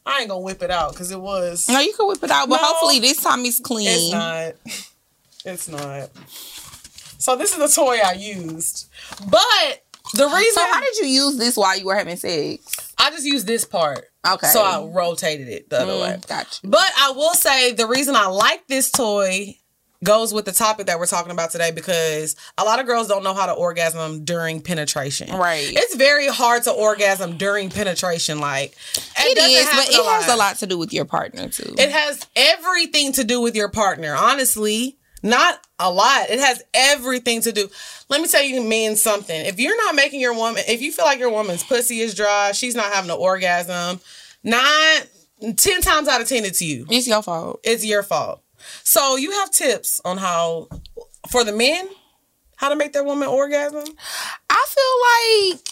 [0.05, 1.67] I ain't gonna whip it out because it was.
[1.69, 2.67] No, you can whip it out, but No.
[2.67, 3.87] hopefully this time it's clean.
[3.87, 4.53] It's not.
[5.45, 6.09] It's not.
[7.19, 8.87] So this is the toy I used,
[9.29, 9.83] but
[10.13, 12.59] the reason So how did you use this while you were having sex?
[12.97, 14.47] I just used this part, Okay.
[14.47, 16.17] so I rotated it the other way.
[16.19, 16.59] Mm, gotcha.
[16.63, 19.55] But I will say the reason I like this toy
[20.03, 23.23] goes with the topic that we're talking about today because a lot of girls don't
[23.23, 25.35] know how to orgasm during penetration.
[25.35, 25.67] Right.
[25.71, 28.39] It's very hard to orgasm during penetration.
[28.39, 28.75] Like
[29.17, 31.75] It doesn't but happen it has a lot to do with your partner too.
[31.77, 34.15] It has everything to do with your partner.
[34.15, 36.29] Honestly, not a lot.
[36.29, 37.69] It has everything to do.
[38.09, 39.45] Let me tell you, men, something.
[39.45, 42.51] If you're not making your woman, if you feel like your woman's pussy is dry,
[42.53, 43.99] she's not having an orgasm,
[44.43, 45.01] nine,
[45.55, 46.87] ten times out of ten, it's you.
[46.89, 47.59] it's your fault.
[47.63, 48.41] It's your fault.
[48.83, 50.67] So you have tips on how,
[51.29, 51.87] for the men,
[52.55, 53.83] how to make their woman orgasm.
[54.49, 55.67] I feel like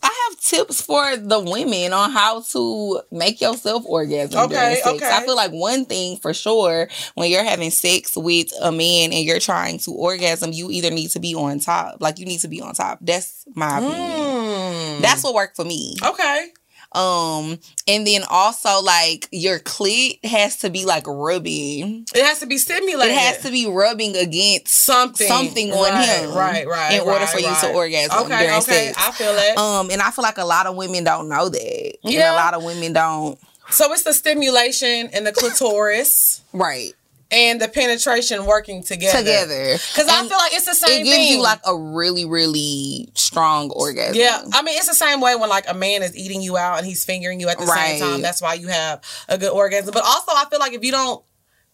[0.00, 4.88] I have tips for the women on how to make yourself orgasm Okay, during sex.
[4.88, 5.10] okay.
[5.12, 9.24] I feel like one thing for sure when you're having sex with a man and
[9.24, 12.48] you're trying to orgasm, you either need to be on top, like you need to
[12.48, 12.98] be on top.
[13.00, 13.98] That's my opinion.
[14.00, 15.00] Mm.
[15.00, 15.96] That's what worked for me.
[16.04, 16.52] Okay.
[16.92, 22.06] Um, and then also like your clit has to be like rubbing.
[22.14, 23.12] It has to be stimulated.
[23.14, 26.94] It has to be rubbing against something, something on right, him, Right, right.
[26.94, 28.92] in order right, for you to orgasm Okay, during okay.
[28.92, 28.98] sex.
[28.98, 29.58] I feel that.
[29.58, 31.96] Um, and I feel like a lot of women don't know that.
[32.04, 32.32] And Yeah.
[32.32, 33.38] a lot of women don't.
[33.70, 36.94] So it's the stimulation and the clitoris Right.
[37.30, 39.18] And the penetration working together.
[39.18, 39.72] Together.
[39.74, 41.28] Because I feel like it's the same It gives thing.
[41.36, 44.14] you like a really, really strong orgasm.
[44.16, 46.78] yeah, I mean it's the same way when like a man is eating you out
[46.78, 47.98] and he's fingering you at the Right.
[47.98, 48.22] same time.
[48.22, 49.92] That's why you have a good orgasm.
[49.92, 51.22] But also, I feel like if you don't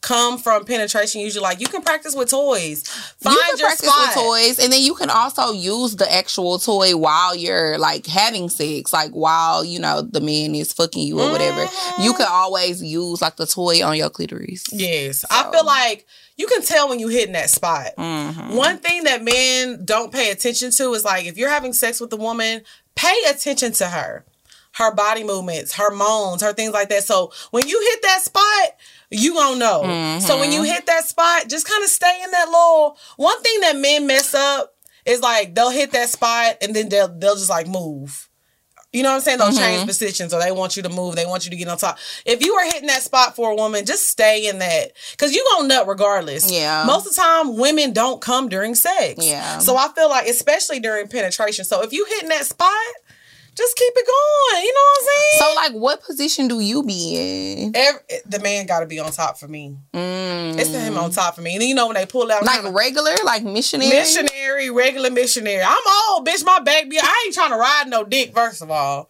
[0.05, 2.87] come from penetration, usually like you can practice with toys.
[2.87, 4.09] Find you can your practice spot.
[4.09, 8.51] with toys, and then you can also use the actual toy while you're like having
[8.51, 11.65] sex, like while you know the man is fucking you or whatever.
[11.65, 12.03] Mm-hmm.
[12.03, 14.65] You can always use like the toy on your clitoris.
[14.71, 17.93] Yes, I feel like you can tell when you hitting that spot.
[17.97, 18.55] Mm-hmm.
[18.55, 22.13] One thing that men don't pay attention to is like if you're having sex with
[22.13, 22.61] a woman,
[22.95, 24.25] pay attention to her,
[24.73, 27.05] her body movements, her moans, her things like that.
[27.05, 28.77] So when you hit that spot,
[29.15, 30.19] you gonna know.
[30.21, 30.73] So when you Mm-hmm.
[30.73, 32.97] hit that spot, just kind of stay in that little.
[33.17, 37.09] One thing that men mess up is like they'll hit that spot and then they'll
[37.09, 38.29] they'll just like move.
[38.93, 39.39] You know what I'm saying?
[39.39, 39.59] They'll Mm-hmm.
[39.59, 41.17] change positions or they want you to move.
[41.17, 41.99] They want you to get on top.
[42.25, 44.93] If you are hitting that spot for a woman, just stay in that.
[45.19, 46.49] Cause you gonna nut regardless.
[46.51, 46.85] Yeah.
[46.87, 49.27] Most of the time, women don't come during sex.
[49.27, 49.59] Yeah.
[49.59, 51.65] So I feel like, especially during penetration.
[51.65, 52.71] So if you hitting that spot,
[53.55, 54.65] just keep it going.
[54.65, 55.39] You know what I'm saying?
[55.39, 57.77] So, like, what position do you be in?
[57.77, 59.77] Every, the man got to be on top for me.
[59.93, 60.59] Mm.
[60.59, 61.53] It's him on top for me.
[61.55, 63.91] And then you know when they pull out Like kinda regular, like missionary.
[63.91, 65.63] missionary, regular missionary.
[65.63, 65.79] I'm
[66.11, 66.45] old, bitch.
[66.45, 66.99] My back be.
[67.01, 68.35] I ain't trying to ride no dick.
[68.35, 69.09] First of all,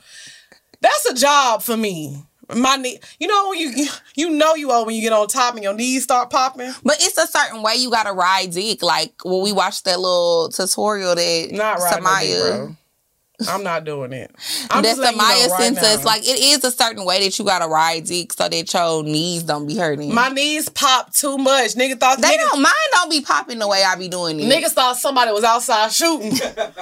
[0.81, 2.23] that's a job for me.
[2.55, 2.99] My knee.
[3.19, 6.05] You know you you know you old when you get on top and your knees
[6.05, 6.73] start popping.
[6.83, 8.83] But it's a certain way you gotta ride dick.
[8.83, 12.77] Like when we watched that little tutorial that Not riding no dick, bro.
[13.49, 14.31] I'm not doing it.
[14.71, 16.03] I'm That's just the letting you Maya know right now.
[16.05, 19.43] Like it is a certain way that you gotta ride dick so that your knees
[19.43, 20.15] don't be hurting.
[20.15, 21.75] my knees pop too much.
[21.75, 24.45] Nigga thought they nigga, don't mine don't be popping the way I be doing it.
[24.45, 26.33] niggas thought somebody was outside shooting.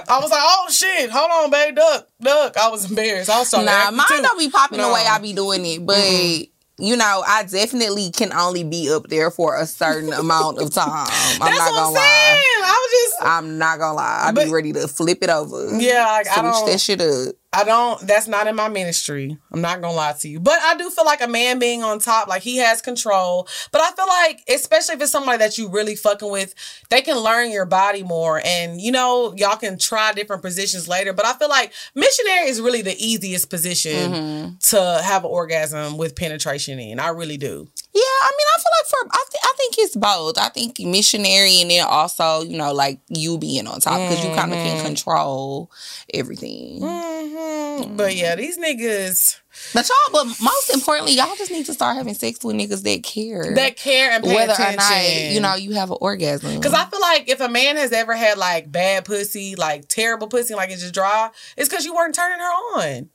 [0.09, 2.57] I was like, oh shit, hold on, babe, duck, duck.
[2.59, 3.31] I was embarrassed.
[3.31, 4.21] I was Nah, mine too.
[4.23, 6.52] don't be popping the way I be doing it, but.
[6.83, 10.89] You know, I definitely can only be up there for a certain amount of time.
[10.91, 12.01] I'm That's not what gonna I'm lie.
[12.01, 12.65] saying.
[12.65, 14.23] I was just I'm not gonna lie.
[14.27, 15.79] I But- be ready to flip it over.
[15.79, 16.67] yeah, like I Switch don't.
[16.67, 17.35] that shit up.
[17.55, 18.01] I don't.
[18.07, 19.37] That's not in my ministry.
[19.53, 21.99] I'm not gonna lie to you, but I do feel like a man being on
[21.99, 23.47] top, like he has control.
[23.71, 26.55] But I feel like, especially if it's somebody that you really fucking with,
[26.89, 31.13] they can learn your body more, and you know, y'all can try different positions later.
[31.13, 34.55] But I feel like missionary is really the easiest position Mm-hmm.
[34.71, 36.99] to have an orgasm with penetration in.
[36.99, 37.69] I really do.
[37.95, 40.39] Yeah, I mean, I feel like for I, th- I think it's both.
[40.39, 44.31] I think missionary and then also, you know, like you being on top because you
[44.35, 44.77] kind of Mm-hmm.
[44.79, 45.71] can control
[46.15, 46.81] everything.
[46.81, 49.41] hmm But yeah, these niggas
[49.75, 53.03] But y'all, but most importantly, y'all just need to start having sex with niggas that
[53.03, 54.73] care, that care and pay whether attention.
[54.73, 56.55] or not you know you have an orgasm.
[56.55, 60.29] Because I feel like if a man has ever had like bad pussy, like terrible
[60.29, 62.45] pussy, like it's just dry, it's because you weren't turning her
[62.81, 63.11] on.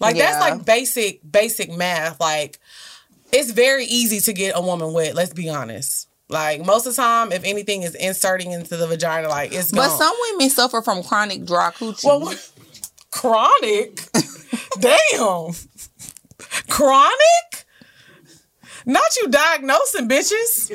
[0.00, 0.24] Like Yeah.
[0.32, 2.20] that's like basic, basic math.
[2.20, 2.58] Like
[3.34, 5.14] it's very easy to get a woman wet.
[5.14, 6.08] Let's be honest.
[6.28, 9.88] Like most of the time, if anything is inserting into the vagina, like it's but
[9.88, 9.98] gone.
[9.98, 12.04] some women suffer from chronic dry coochie.
[12.04, 12.50] well, what-
[13.10, 14.00] chronic.
[14.80, 15.52] Damn,
[16.68, 17.66] chronic.
[18.86, 20.70] Not you diagnosing bitches.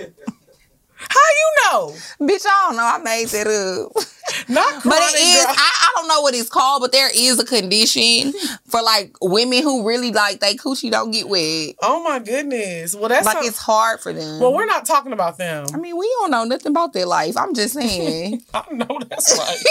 [0.95, 1.87] How you know?
[2.21, 2.83] Bitch, I don't know.
[2.83, 4.03] I made that up.
[4.47, 4.83] Not chronic.
[4.83, 8.33] But it is, I, I don't know what it's called, but there is a condition
[8.67, 11.75] for like women who really like they coochie don't get wet.
[11.81, 12.95] Oh my goodness.
[12.95, 14.39] Well, that's Like it's hard for them.
[14.39, 15.65] well, we're not talking about them.
[15.73, 17.35] I mean, we don't know nothing about their life.
[17.37, 18.43] I'm just saying.
[18.53, 19.63] I know that's right.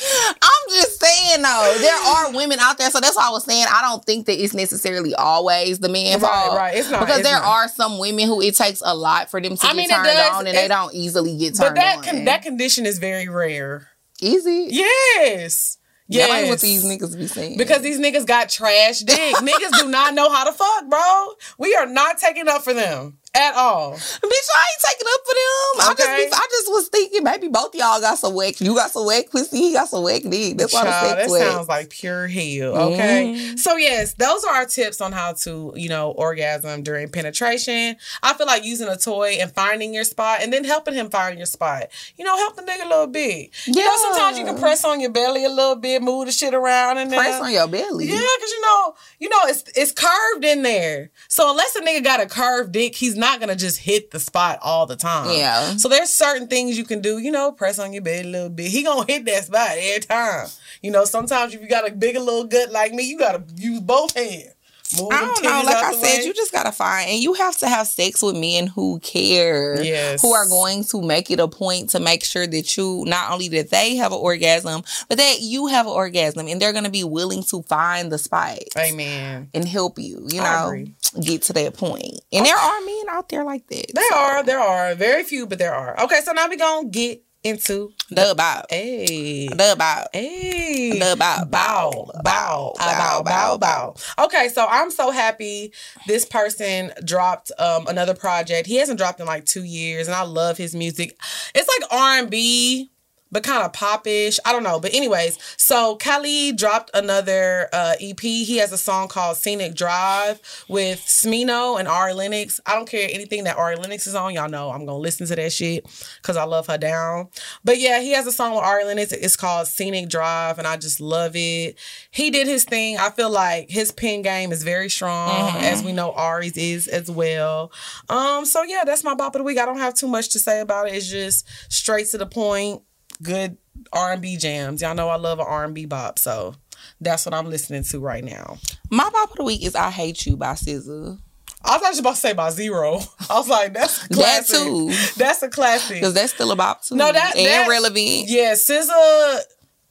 [0.00, 3.64] I'm just saying though, there are women out there, so that's why I was saying
[3.68, 6.56] I don't think that it's necessarily always the man Right, fault.
[6.56, 6.76] right.
[6.76, 7.44] It's not, because it's there not.
[7.46, 10.04] are some women who it takes a lot for them to I get mean, turned
[10.04, 10.32] does.
[10.34, 12.04] on, and they don't easily get but turned that on.
[12.04, 13.88] con- that condition is very rare.
[14.20, 14.68] Easy.
[14.70, 15.78] Yes.
[16.10, 16.28] Yes.
[16.28, 17.58] That ain't what these niggas be saying.
[17.58, 19.34] Because these niggas got trash dick.
[19.36, 21.28] niggas do not know how to fuck, bro.
[21.58, 23.92] We are not taking up for them at all.
[23.92, 25.88] Bitch, I ain't taking up for them.
[25.88, 28.60] I, just I just was thinking maybe both y'all got some whack.
[28.60, 29.58] You got some whack pussy.
[29.58, 30.58] He got some whack dick.
[30.58, 31.52] That's why the sex that whack.
[31.52, 32.92] sounds like pure hell.
[32.92, 33.34] Okay.
[33.34, 33.56] Mm-hmm.
[33.56, 37.96] So yes, those are our tips on how to, you know, orgasm during penetration.
[38.22, 41.38] I feel like using a toy and finding your spot and then helping him find
[41.38, 41.84] your spot.
[42.16, 43.50] You know, help the nigga a little bit.
[43.66, 46.54] You know, sometimes you can press on your belly a little bit, move the shit
[46.54, 48.06] around and then Press on your belly.
[48.06, 51.10] Yeah, cause you know, you know, it's it's curved in there.
[51.28, 54.58] So unless a nigga got a curved dick, he's not gonna just hit the spot
[54.62, 55.30] all the time.
[55.36, 55.76] Yeah.
[55.76, 57.18] So there's certain things you can do.
[57.18, 58.68] You know, press on your bed a little bit.
[58.68, 60.46] He gonna hit that spot every time.
[60.80, 63.80] You know, sometimes if you got a bigger little gut like me, you gotta use
[63.80, 64.54] both hands.
[64.96, 65.62] Move I don't know.
[65.66, 66.24] Like I said, way.
[66.24, 70.22] you just gotta find, and you have to have sex with men who care, Yes.
[70.22, 73.48] who are going to make it a point to make sure that you not only
[73.48, 77.04] that they have an orgasm, but that you have an orgasm, and they're gonna be
[77.04, 79.50] willing to find the spot Amen.
[79.52, 80.26] and help you.
[80.30, 80.84] You know,
[81.22, 82.20] get to that point.
[82.32, 83.86] And there are men out there like that.
[83.94, 86.00] There are, there are very few, but there are.
[86.04, 89.48] Okay, so now we gonna get into the about, a.
[89.48, 90.08] the about.
[90.12, 93.94] Hey, The bow, bow, bow, bow, bow, bow.
[94.18, 95.72] Okay, so I'm so happy
[96.06, 98.66] this person dropped um, another project.
[98.66, 101.18] He hasn't dropped in like two years, and I love his music.
[101.54, 102.90] It's like R and B,
[103.30, 104.38] but kind of popish.
[104.44, 108.20] I don't know, but anyways, so Khalid dropped another uh, EP.
[108.20, 112.60] He has a song called "Scenic Drive" with Smino and Ari Lennox.
[112.66, 114.34] I don't care anything that Ari Lennox is on.
[114.34, 115.84] Y'all know I'm gonna listen to that shit
[116.20, 117.28] because I love her down.
[117.64, 119.12] But yeah, he has a song with Ari Lennox.
[119.12, 121.78] It's called "Scenic Drive," and I just love it.
[122.10, 122.98] He did his thing.
[122.98, 127.10] I feel like his pen game is very strong, as we know Ari's is as
[127.10, 127.72] well.
[128.08, 129.58] Um, so yeah, that's my bop of the week.
[129.58, 130.94] I don't have too much to say about it.
[130.94, 132.82] It's just straight to the point.
[133.22, 133.56] Good
[133.92, 134.82] R and B jams.
[134.82, 136.54] Y'all know I love an R and B bop, so
[137.00, 138.58] that's what I'm listening to right now.
[138.90, 141.18] My pop of the week is "I Hate You" by SZA.
[141.64, 143.00] I was about to say by zero.
[143.30, 144.56] I was like, that's a That classic.
[144.56, 144.90] too.
[145.16, 145.96] That's a classic.
[145.96, 146.94] Because that's still about too.
[146.94, 148.28] No, that- and that- relevant.
[148.28, 149.40] Yeah, SZA,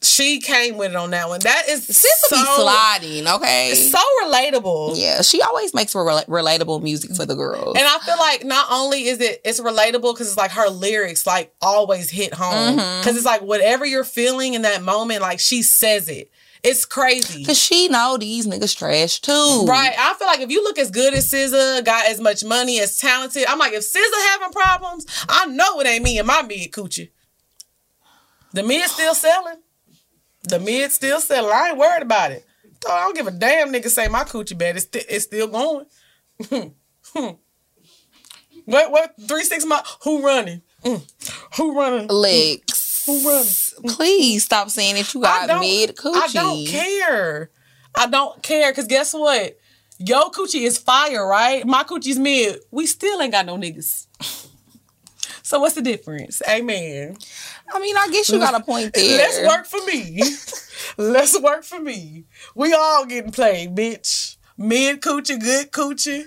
[0.02, 1.40] she came with it on that one.
[1.42, 3.74] That is SZA so, be sliding, okay?
[3.74, 4.94] so relatable.
[4.96, 7.76] yeah, she always makes rela- relatable music for the girls.
[7.76, 11.26] And I feel like not only is it it's relatable because it's like her lyrics
[11.26, 13.02] like always hit home Mm-hmm.
[13.02, 16.30] because it's like whatever you're feeling in that moment, like she says it.
[16.64, 17.46] It's crazy.
[17.46, 19.66] Cause she know these niggas trash too.
[19.68, 19.94] Right.
[19.98, 22.98] I feel like if you look as good as SZA, got as much money, as
[22.98, 26.72] talented, I'm like, if SZA having problems, I know it ain't me and my mid
[26.72, 27.10] coochie.
[28.54, 29.58] The mid still selling.
[30.44, 31.52] The mid still selling.
[31.54, 32.46] I ain't worried about it.
[32.88, 34.76] I don't give a damn nigga say my coochie bad.
[34.76, 35.86] It's, sti- it's still going.
[38.66, 39.98] what what three six months?
[40.04, 40.62] Who running?
[40.84, 41.02] Mm.
[41.58, 42.08] Who running?
[42.08, 43.96] Lex, Who running?
[43.96, 46.16] please stop saying that you got mid coochie.
[46.16, 47.52] I don't care.
[47.96, 49.58] I don't care because guess what?
[49.98, 51.66] Yo coochie is fire, right?
[51.66, 52.60] My coochie's mid.
[52.70, 54.06] We still ain't got no niggas.
[55.48, 56.42] So what's the difference?
[56.50, 57.16] Amen.
[57.74, 59.18] I mean, I guess you got a point there.
[59.18, 60.22] Let's work for me.
[60.98, 62.26] Let's work for me.
[62.54, 64.36] We all getting played, bitch.
[64.58, 66.26] Mid coochie, good coochie.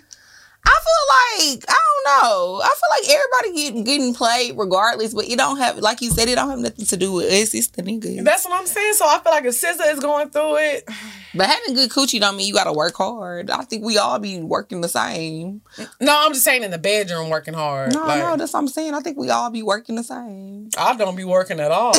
[0.65, 2.61] I feel like I don't know.
[2.63, 6.29] I feel like everybody getting getting played regardless, but it don't have like you said,
[6.31, 7.55] it don't have nothing to do with us.
[7.55, 8.25] It's the niggas.
[8.25, 8.95] That's what I'm saying.
[8.95, 10.89] So I feel like if SZA is going through it,
[11.35, 13.51] But having good coochie don't mean you gotta work hard.
[13.51, 15.63] I think we all be working the same.
[16.01, 17.95] no, I'm just saying in the bedroom working hard.
[17.95, 18.95] No, Like, no, that's what I'm saying.
[18.95, 20.71] I think we all be working the same.
[20.77, 21.95] I don't be working at all.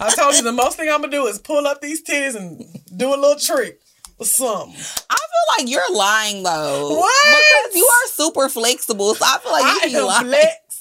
[0.00, 2.64] I told you the most thing I'm gonna do is pull up these titties and
[2.96, 3.80] do a little trick
[4.18, 4.74] or something.
[5.10, 6.96] I feel like you're lying though.
[6.98, 7.66] What?
[7.68, 9.14] Because you are super flexible.
[9.14, 10.06] So I feel like you I be am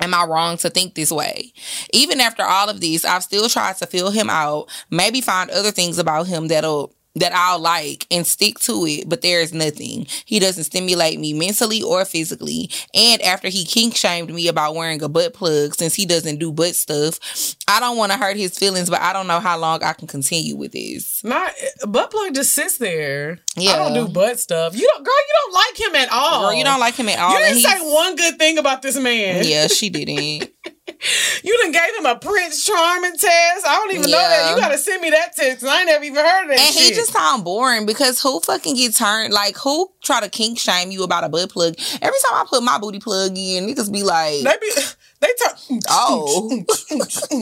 [0.00, 1.52] Am I wrong to think this way?
[1.92, 5.70] Even after all of this, I've still tried to fill him out, maybe find other
[5.70, 10.06] things about him that'll that I'll like and stick to it, but there is nothing.
[10.24, 12.70] He doesn't stimulate me mentally or physically.
[12.94, 16.52] And after he kink shamed me about wearing a butt plug since he doesn't do
[16.52, 17.18] butt stuff,
[17.72, 20.06] I don't want to hurt his feelings, but I don't know how long I can
[20.06, 21.22] continue with this.
[21.24, 21.52] Not
[21.88, 23.38] butt plug just sits there.
[23.56, 23.72] Yeah.
[23.72, 24.74] I don't do butt stuff.
[24.76, 26.40] You don't girl, you don't like him at all.
[26.42, 27.32] Girl, you don't like him at all.
[27.32, 29.44] You didn't say one good thing about this man.
[29.46, 30.50] Yeah, she didn't.
[31.42, 33.66] You done gave him a Prince Charming test.
[33.66, 34.50] I don't even know that.
[34.54, 36.74] You gotta send me that test 'cause I ain't never even heard of that And
[36.74, 36.90] shit.
[36.90, 39.32] he just sound boring because who fucking gets turned?
[39.32, 41.74] Like who try to kink shame you about a butt plug?
[42.00, 44.70] Every time I put my booty plug in, niggas be like, they be
[45.22, 46.50] they turn "Oh,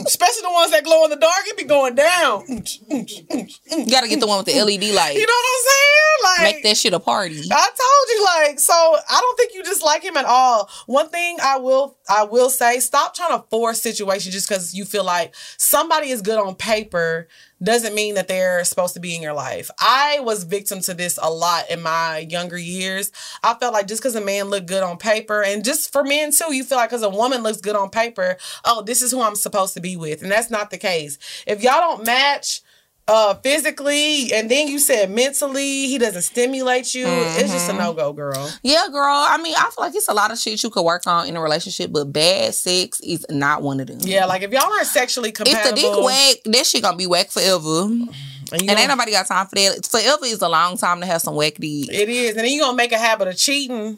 [0.05, 2.45] especially the ones that glow in the dark, it be going down.
[2.47, 5.15] you gotta get the one with the LED light.
[5.15, 5.97] You know what I'm saying?
[6.23, 9.63] Like Make that shit a party." I told you, like, so I don't think you
[9.63, 10.69] just like him at all.
[10.85, 14.85] One thing I will, I will say, stop trying to force situations just because you
[14.85, 17.27] feel like somebody is good on paper
[17.63, 19.69] doesn't mean that they're supposed to be in your life.
[19.79, 23.11] I was victim to this a lot in my younger years.
[23.43, 26.31] I felt like just because a man looked good on paper, and just for men
[26.31, 29.21] too, you feel like because a woman looks good on paper, oh, this is who
[29.21, 31.17] I'm supposed to be with, and that's not the case.
[31.45, 32.61] If y'all don't match
[33.07, 38.13] uh physically and then you said mentally he doesn't stimulate you it's just a no-go
[38.13, 39.03] girl Yeah, girl.
[39.07, 41.35] I mean, I feel like it's a lot of shit you could work on in
[41.35, 43.99] a relationship, but bad sex is not one of them.
[44.01, 47.07] yeah like if y'all aren't sexually If compatible the dick whack, that shit gonna be
[47.07, 47.83] whack forever.
[47.85, 48.09] and,
[48.51, 49.85] And ain't nobody got time for that.
[49.89, 51.89] Forever is a long time to have some whack dick.
[51.91, 53.97] it is and then you gonna make a habit of cheating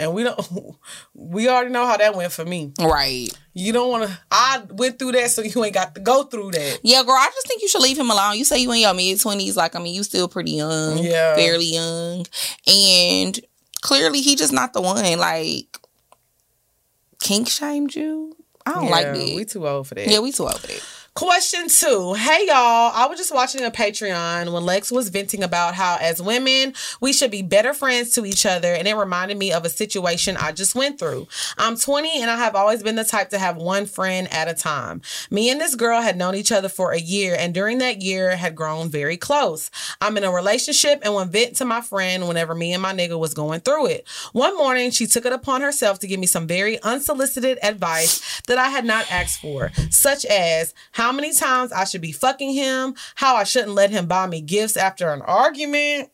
[0.00, 0.40] and we don't
[1.14, 3.28] we already know how that went for me Right.
[3.54, 6.50] you don't want to i went through that so you ain't got to go through
[6.52, 8.36] that Yeah, girl, I just think you should leave him alone.
[8.36, 11.34] You say you in your mid twenties, like I mean, you still pretty young, Yeah.
[11.36, 12.26] fairly young,
[12.66, 13.38] and
[13.82, 15.04] clearly he just not the one.
[15.18, 15.76] Like
[17.20, 18.34] kink shamed you.
[18.66, 19.34] I don't like Yeah, that.
[19.36, 20.82] we too old for that yeah, we too old for that.
[21.14, 22.14] Question two.
[22.14, 26.22] Hey y'all, I was just watching a Patreon when Lex was venting about how as
[26.22, 29.70] women, we should be better friends to each other and it reminded me of a
[29.70, 31.26] situation I just went through.
[31.58, 34.54] I'm 20 and I have always been the type to have one friend at a
[34.54, 35.02] time.
[35.32, 38.36] Me and this girl had known each other for a year and during that year
[38.36, 39.68] had grown very close.
[40.00, 43.18] I'm in a relationship and would vent to my friend whenever me and my nigga
[43.18, 44.08] was going through it.
[44.32, 48.58] One morning, she took it upon herself to give me some very unsolicited advice that
[48.58, 52.94] I had not asked for, such as how many times I should be fucking him,
[53.14, 56.10] how I shouldn't let him buy me gifts after an argument.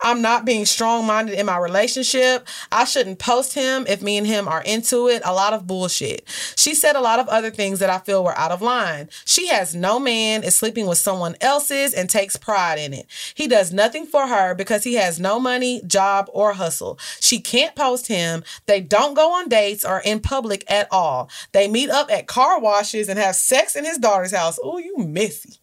[0.00, 2.46] I'm not being strong minded in my relationship.
[2.72, 5.22] I shouldn't post him if me and him are into it.
[5.24, 6.26] A lot of bullshit.
[6.56, 9.08] She said a lot of other things that I feel were out of line.
[9.24, 13.06] She has no man, is sleeping with someone else's, and takes pride in it.
[13.34, 16.98] He does nothing for her because he has no money, job, or hustle.
[17.20, 18.42] She can't post him.
[18.66, 21.30] They don't go on dates or in public at all.
[21.52, 24.58] They meet up at car washes and have sex in his daughter's house.
[24.62, 25.59] Oh, you messy.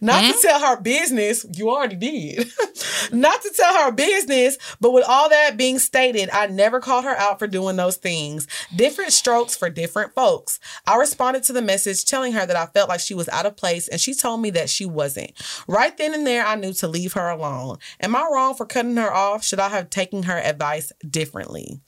[0.00, 0.32] Not mm-hmm.
[0.32, 2.52] to tell her business, you already did.
[3.12, 7.16] Not to tell her business, but with all that being stated, I never called her
[7.16, 8.46] out for doing those things.
[8.74, 10.60] Different strokes for different folks.
[10.86, 13.56] I responded to the message telling her that I felt like she was out of
[13.56, 15.32] place, and she told me that she wasn't.
[15.66, 17.78] Right then and there, I knew to leave her alone.
[18.00, 19.44] Am I wrong for cutting her off?
[19.44, 21.80] Should I have taken her advice differently?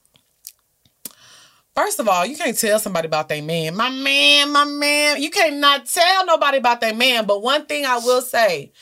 [1.78, 3.76] First of all, you can't tell somebody about their man.
[3.76, 5.22] My man, my man.
[5.22, 7.24] You cannot tell nobody about their man.
[7.24, 8.72] But one thing I will say,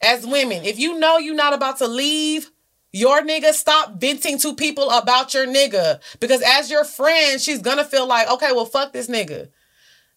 [0.00, 2.50] as women, if you know you're not about to leave
[2.90, 6.00] your nigga, stop venting to people about your nigga.
[6.18, 9.48] Because as your friend, she's gonna feel like, okay, well, fuck this nigga.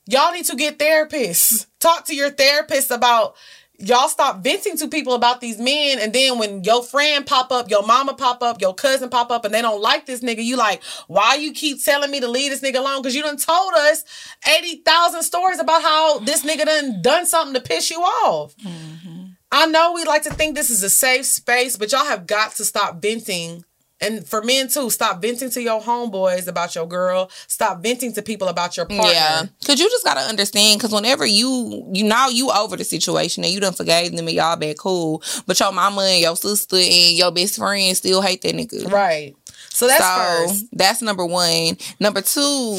[0.07, 1.67] Y'all need to get therapists.
[1.79, 3.35] Talk to your therapist about
[3.79, 7.69] y'all stop venting to people about these men and then when your friend pop up
[7.69, 10.55] your mama pop up your cousin pop up and they don't like this nigga you
[10.55, 13.73] like why you keep telling me to leave this nigga alone because you done told
[13.73, 14.03] us
[14.47, 19.25] 80,000 stories about how this nigga done done something to piss you off mm-hmm.
[19.51, 22.53] I know we like to think this is a safe space but y'all have got
[22.55, 23.63] to stop venting
[24.01, 27.29] and for men too, stop venting to your homeboys about your girl.
[27.47, 29.11] Stop venting to people about your partner.
[29.11, 30.79] Yeah, because you just gotta understand.
[30.79, 34.35] Because whenever you you now you over the situation and you done forgave them and
[34.35, 38.41] y'all been cool, but your mama and your sister and your best friend still hate
[38.41, 38.91] that nigga.
[38.91, 39.35] Right.
[39.69, 40.65] So that's so, first.
[40.73, 41.77] That's number one.
[41.99, 42.77] Number two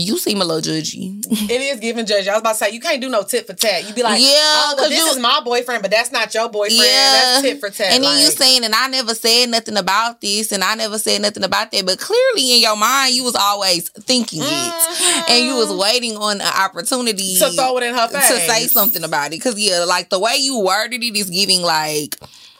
[0.00, 1.22] you seem a little judgy.
[1.50, 2.28] it is giving judgy.
[2.28, 3.86] I was about to say you can't do no tit for tat.
[3.86, 6.48] You be like, yeah, oh, well, this you, is my boyfriend, but that's not your
[6.48, 6.82] boyfriend.
[6.82, 7.92] Yeah, that's tit for tat.
[7.92, 10.98] And then like, you saying, and I never said nothing about this, and I never
[10.98, 11.86] said nothing about that.
[11.86, 15.28] But clearly in your mind, you was always thinking mm-hmm.
[15.28, 18.38] it, and you was waiting on an opportunity to throw it in her face to
[18.40, 19.30] say something about it.
[19.30, 22.16] Because yeah, like the way you worded it is giving like.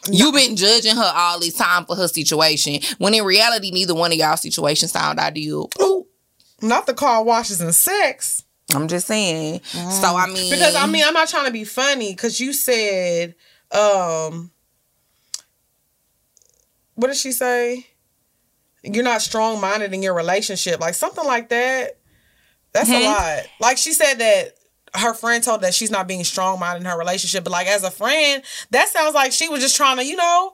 [0.07, 4.11] You've been judging her all this time for her situation, when in reality, neither one
[4.11, 5.67] of y'all situations sound ideal.
[5.81, 6.05] Ooh.
[6.65, 8.43] Not the car washes and sex.
[8.73, 9.59] I'm just saying.
[9.59, 9.91] Mm.
[9.91, 12.11] So I mean, because I mean, I'm not trying to be funny.
[12.11, 13.35] Because you said,
[13.71, 14.51] um,
[16.95, 17.85] what did she say?
[18.83, 21.97] You're not strong minded in your relationship, like something like that.
[22.71, 23.03] That's mm-hmm.
[23.03, 23.43] a lot.
[23.59, 24.53] Like she said that
[24.93, 27.83] her friend told that she's not being strong minded in her relationship, but like as
[27.83, 30.53] a friend, that sounds like she was just trying to, you know,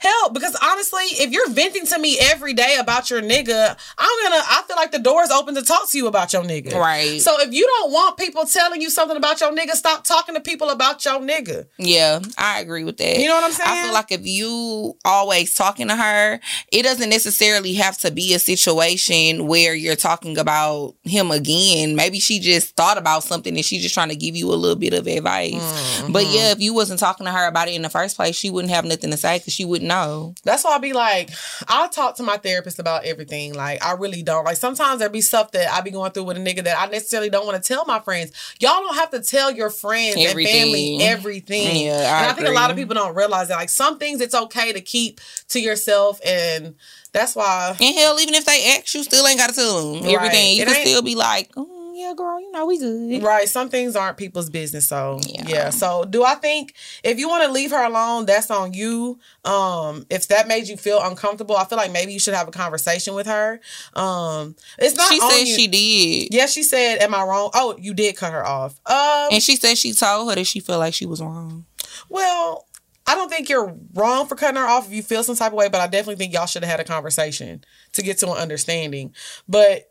[0.00, 4.42] help because honestly, if you're venting to me every day about your nigga, I'm gonna
[4.48, 6.74] I feel like the door is open to talk to you about your nigga.
[6.74, 7.20] Right.
[7.20, 10.40] So if you don't want people telling you something about your nigga, stop talking to
[10.40, 11.66] people about your nigga.
[11.78, 13.18] Yeah, I agree with that.
[13.18, 13.70] You know what I'm saying?
[13.70, 16.40] I feel like if you always talking to her,
[16.72, 21.94] it doesn't necessarily have to be a situation where you're talking about him again.
[21.94, 24.76] Maybe she just thought about something and she's just trying to give you a little
[24.78, 25.54] bit of advice.
[25.54, 26.12] Mm-hmm.
[26.12, 28.48] But yeah, if you wasn't talking to her about it in the first place, she
[28.48, 30.34] wouldn't have nothing to say because she wouldn't know.
[30.44, 31.30] That's why I be like,
[31.68, 33.52] I talk to my therapist about everything.
[33.54, 34.44] Like, I really don't.
[34.44, 36.90] Like, sometimes there be stuff that I be going through with a nigga that I
[36.90, 38.32] necessarily don't want to tell my friends.
[38.60, 40.62] Y'all don't have to tell your friends everything.
[40.62, 41.86] and family everything.
[41.86, 43.56] Yeah, I and I think a lot of people don't realize that.
[43.56, 46.74] Like, some things it's okay to keep to yourself and
[47.12, 47.76] that's why.
[47.80, 50.14] And hell, even if they ask you, still ain't got to tell them right.
[50.14, 50.56] everything.
[50.56, 53.22] You it can still be like, oh, yeah, girl, you know, we good.
[53.22, 53.48] Right.
[53.48, 54.88] Some things aren't people's business.
[54.88, 55.44] So yeah.
[55.46, 55.70] yeah.
[55.70, 56.74] So do I think
[57.04, 59.18] if you want to leave her alone, that's on you.
[59.44, 62.52] Um, if that made you feel uncomfortable, I feel like maybe you should have a
[62.52, 63.60] conversation with her.
[63.94, 65.12] Um, it's not.
[65.12, 65.54] She said you.
[65.54, 66.34] she did.
[66.34, 68.80] Yeah, she said, "Am I wrong?" Oh, you did cut her off.
[68.86, 71.66] Um, and she said she told her that she felt like she was wrong.
[72.08, 72.66] Well,
[73.06, 75.58] I don't think you're wrong for cutting her off if you feel some type of
[75.58, 78.38] way, but I definitely think y'all should have had a conversation to get to an
[78.38, 79.14] understanding.
[79.48, 79.89] But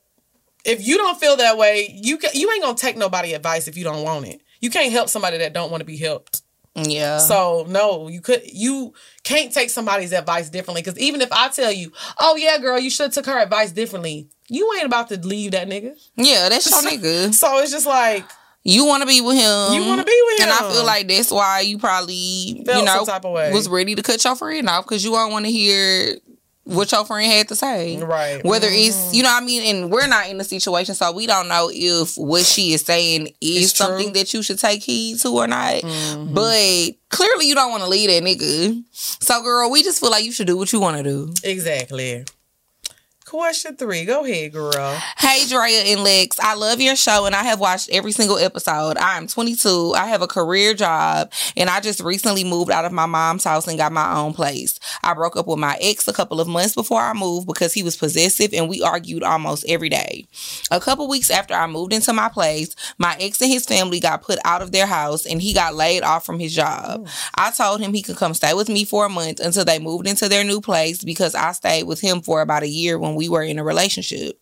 [0.69, 3.77] if you don't feel that way, you can, you ain't gonna take nobody advice if
[3.77, 4.41] you don't want it.
[4.61, 6.41] You can't help somebody that don't want to be helped.
[6.75, 7.17] Yeah.
[7.17, 8.93] So no, you could you
[9.23, 10.81] can't take somebody's advice differently.
[10.81, 13.71] Because even if I tell you, oh yeah, girl, you should have took her advice
[13.71, 15.93] differently, you ain't about to leave that nigga.
[16.15, 17.33] Yeah, that's your nigga.
[17.33, 18.25] So it's just like
[18.63, 19.73] you want to be with him.
[19.73, 22.79] You want to be with him, and I feel like that's why you probably Felt
[22.79, 23.51] you know type of way.
[23.53, 26.17] was ready to cut your friend off because you don't want to hear
[26.69, 28.01] what your friend had to say.
[28.01, 28.43] Right.
[28.43, 29.15] Whether it's mm-hmm.
[29.15, 31.69] you know what I mean, and we're not in the situation, so we don't know
[31.73, 33.87] if what she is saying is It's true.
[33.87, 35.75] something that you should take heed to or not.
[35.75, 36.33] Mm-hmm.
[36.33, 38.83] But clearly, you don't want to leave that nigga.
[38.91, 41.33] So, girl, we just feel like you should do what you want to do.
[41.43, 42.25] exactly.
[43.29, 44.05] Question three.
[44.05, 44.97] Go ahead, girl.
[45.19, 48.97] Hey, Drea and Lex, I love your show and I have watched every single episode.
[48.97, 49.93] I am 22.
[49.95, 53.67] I have a career job and I just recently moved out of my mom's house
[53.67, 54.79] and got my own place.
[55.03, 57.83] I broke up with my ex a couple of months before I moved because he
[57.83, 60.25] was possessive and we argued almost every day.
[60.71, 64.23] A couple weeks after I moved into my place, my ex and his family got
[64.23, 67.05] put out of their house and he got laid off from his job.
[67.05, 67.11] Oh.
[67.35, 70.07] I told him he could come stay with me for a month until they moved
[70.07, 73.18] into their new place because I stayed with him for about a year when we
[73.27, 74.39] were in a relationship.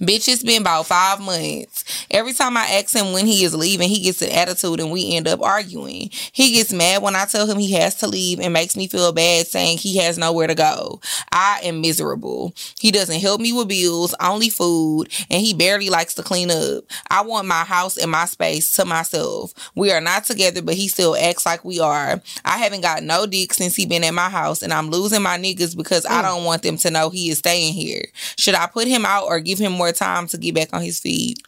[0.00, 2.06] Bitch, it's been about five months.
[2.10, 5.16] Every time I ask him when he is leaving, he gets an attitude and we
[5.16, 6.10] end up arguing.
[6.32, 9.12] He gets mad when I tell him he has to leave and makes me feel
[9.12, 11.00] bad saying he has nowhere to go.
[11.32, 12.54] I am miserable.
[12.78, 16.84] He doesn't help me with bills, only food, and he barely likes to clean up.
[17.10, 19.54] I want my house and my space to myself.
[19.74, 22.20] We are not together, but he still acts like we are.
[22.44, 25.38] I haven't got no dick since he been at my house and I'm losing my
[25.38, 26.22] niggas because I mm.
[26.22, 28.04] don't want them to know he is staying here.
[28.36, 31.00] Should I put him out or give him more time to get back on his
[31.00, 31.38] feet?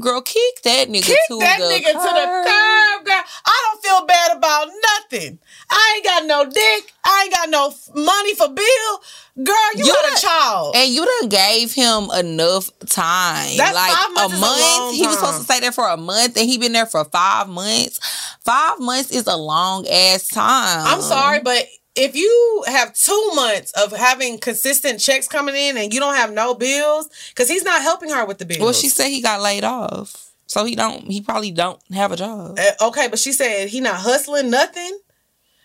[0.00, 2.46] Girl, kick that nigga Kick to that the nigga to the curb.
[2.46, 3.22] curb, girl.
[3.46, 5.38] I don't feel bad about nothing.
[5.70, 6.92] I ain't got no dick.
[7.04, 9.00] I ain't got no money for bill.
[9.44, 10.76] Girl, you, You got a child.
[10.76, 13.56] And you done gave him enough time.
[13.56, 14.60] That's like five months a a month.
[14.60, 17.04] long he was supposed to stay there for a month and he been there for
[17.06, 17.98] five months.
[18.44, 20.86] Five months is a long ass time.
[20.86, 25.92] I'm sorry, but if you have two months of having consistent checks coming in and
[25.92, 28.60] you don't have no bills, because he's not helping her with the bills.
[28.60, 30.30] Well, she said he got laid off.
[30.46, 32.58] So he don't he probably don't have a job.
[32.58, 34.98] Uh, okay, but she said he not hustling nothing.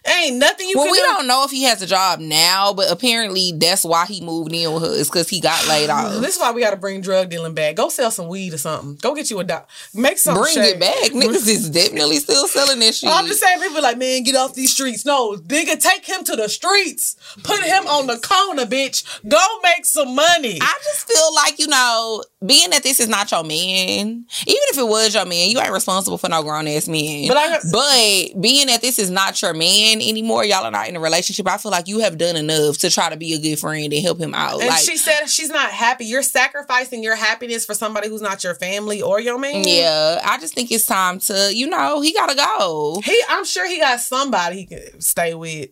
[0.07, 1.03] Ain't nothing you well, can we do.
[1.05, 4.71] don't know if he has a job now, but apparently that's why he moved in
[4.73, 4.89] with her.
[4.89, 6.21] Is because he got laid off.
[6.21, 7.75] This is why we got to bring drug dealing back.
[7.75, 8.95] Go sell some weed or something.
[9.01, 9.69] Go get you a doc.
[9.93, 10.37] Make some.
[10.37, 10.75] Bring shake.
[10.75, 11.11] it back.
[11.11, 13.09] Niggas is definitely still selling that shit.
[13.11, 15.05] I'm just saying, people like, man, get off these streets.
[15.05, 17.15] No, nigga, take him to the streets.
[17.43, 19.03] Put him on the corner, bitch.
[19.27, 20.59] Go make some money.
[20.61, 24.77] I just feel like, you know, being that this is not your man, even if
[24.77, 27.27] it was your man, you ain't responsible for no grown ass man.
[27.27, 30.95] But I- but being that this is not your man anymore, y'all are not in
[30.95, 33.59] a relationship, I feel like you have done enough to try to be a good
[33.59, 34.59] friend and help him out.
[34.59, 36.05] and like, she said she's not happy.
[36.05, 39.63] You're sacrificing your happiness for somebody who's not your family or your man.
[39.67, 43.01] yeah, I just think it's time to, you know, he gotta go.
[43.03, 45.69] He, I'm sure he got somebody he can stay with.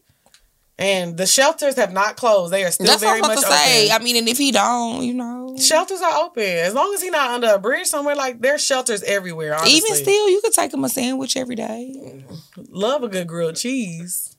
[0.78, 2.52] And the shelters have not closed.
[2.52, 3.86] They are still That's very what I'm much to say.
[3.86, 4.02] open.
[4.02, 7.12] I mean, and if he don't, you know, Shelters are open as long as he's
[7.12, 8.16] not under a bridge somewhere.
[8.16, 9.54] Like there's shelters everywhere.
[9.56, 9.78] Honestly.
[9.78, 12.26] even still, you could take him a sandwich every day.
[12.70, 14.35] love a good grilled cheese.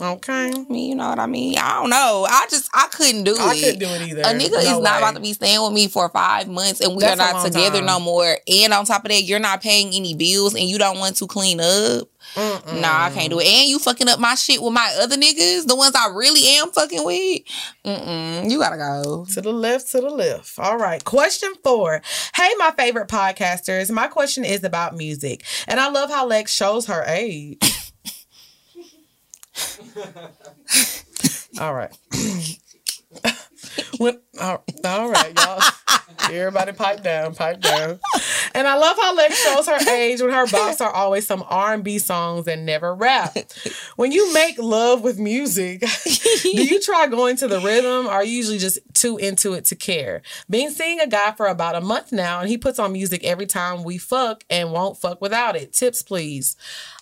[0.00, 1.56] Okay, I mean, you know what I mean?
[1.58, 2.26] I don't know.
[2.28, 3.56] I just I couldn't do I it.
[3.56, 4.20] I couldn't do it either.
[4.22, 6.94] A nigga No is not about to be staying with me for five months and
[6.94, 7.86] we That's are not together time.
[7.86, 8.36] no more.
[8.48, 11.26] And on top of that, you're not paying any bills and you don't want to
[11.26, 12.08] clean up.
[12.34, 12.80] Mm-mm.
[12.80, 13.46] Nah, I can't do it.
[13.46, 16.70] And you fucking up my shit with my other niggas, the ones I really am
[16.72, 17.42] fucking with.
[17.84, 18.50] Mm-mm.
[18.50, 19.26] You gotta go.
[19.34, 20.58] To the left, to the left.
[20.58, 21.04] All right.
[21.04, 22.00] Question four.
[22.34, 23.90] Hey, my favorite podcasters.
[23.90, 25.44] My question is about music.
[25.68, 27.58] And I love how Lex shows her age.
[31.60, 31.96] all right.
[33.98, 35.60] when, all, all right, y'all.
[36.30, 38.00] Everybody pipe down, pipe down.
[38.54, 41.98] And I love how Lex shows her age when her bops are always some R&B
[41.98, 43.36] songs and never rap.
[43.96, 45.84] When you make love with music,
[46.42, 49.66] do you try going to the rhythm or are you usually just too into it
[49.66, 50.22] to care?
[50.48, 53.46] Been seeing a guy for about a month now and he puts on music every
[53.46, 55.72] time we fuck and won't fuck without it.
[55.72, 56.56] Tips, please.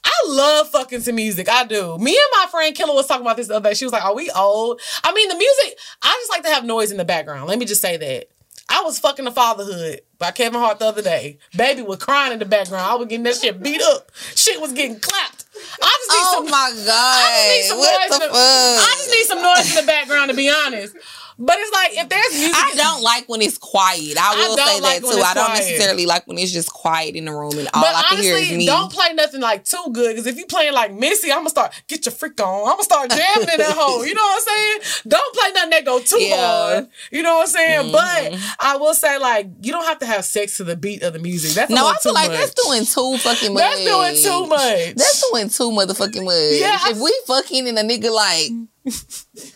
[0.05, 1.49] I love fucking to music.
[1.49, 1.97] I do.
[1.99, 3.75] Me and my friend Killa was talking about this the other day.
[3.75, 4.81] She was like, Are we old?
[5.05, 7.49] I mean, the music, I just like to have noise in the background.
[7.49, 8.29] Let me just say that.
[8.69, 11.39] I was fucking the fatherhood by Kevin Hart the other day.
[11.57, 12.87] Baby was crying in the background.
[12.87, 14.11] I was getting that shit beat up.
[14.35, 15.45] Shit was getting clapped.
[15.83, 18.39] I just need Oh some my I just need some What noise the in fuck?
[18.41, 20.97] I just need some noise in the background to be honest.
[21.45, 24.17] But it's like if there's music, I don't like when it's quiet.
[24.17, 25.21] I will don't say like that too.
[25.21, 25.59] I don't quiet.
[25.59, 28.37] necessarily like when it's just quiet in the room and all But I can hear
[28.37, 28.65] is me.
[28.67, 30.11] don't play nothing like too good.
[30.15, 32.61] Because if you playing like Missy, I'm gonna start get your freak on.
[32.61, 34.07] I'm gonna start jamming in that hole.
[34.07, 35.03] You know what I'm saying?
[35.09, 36.37] Don't play nothing that go too Yeah.
[36.47, 36.89] hard.
[37.11, 37.89] You know what I'm saying?
[37.89, 37.93] Mhm.
[37.93, 41.13] But I will say like you don't have to have sex to the beat of
[41.13, 41.53] the music.
[41.55, 42.39] That's no, I feel like much.
[42.39, 43.63] that's doing too fucking much.
[43.63, 44.95] That's doing too much.
[44.95, 46.61] That's doing too motherfucking much.
[46.61, 48.51] Yeah, I- if we fucking and a nigga like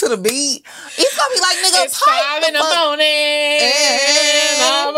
[0.00, 0.64] to the beat,
[0.98, 3.06] it's gonna be like nigga It's pipe five in the fuck- morning.
[3.06, 4.58] Eh.
[4.64, 4.94] I'm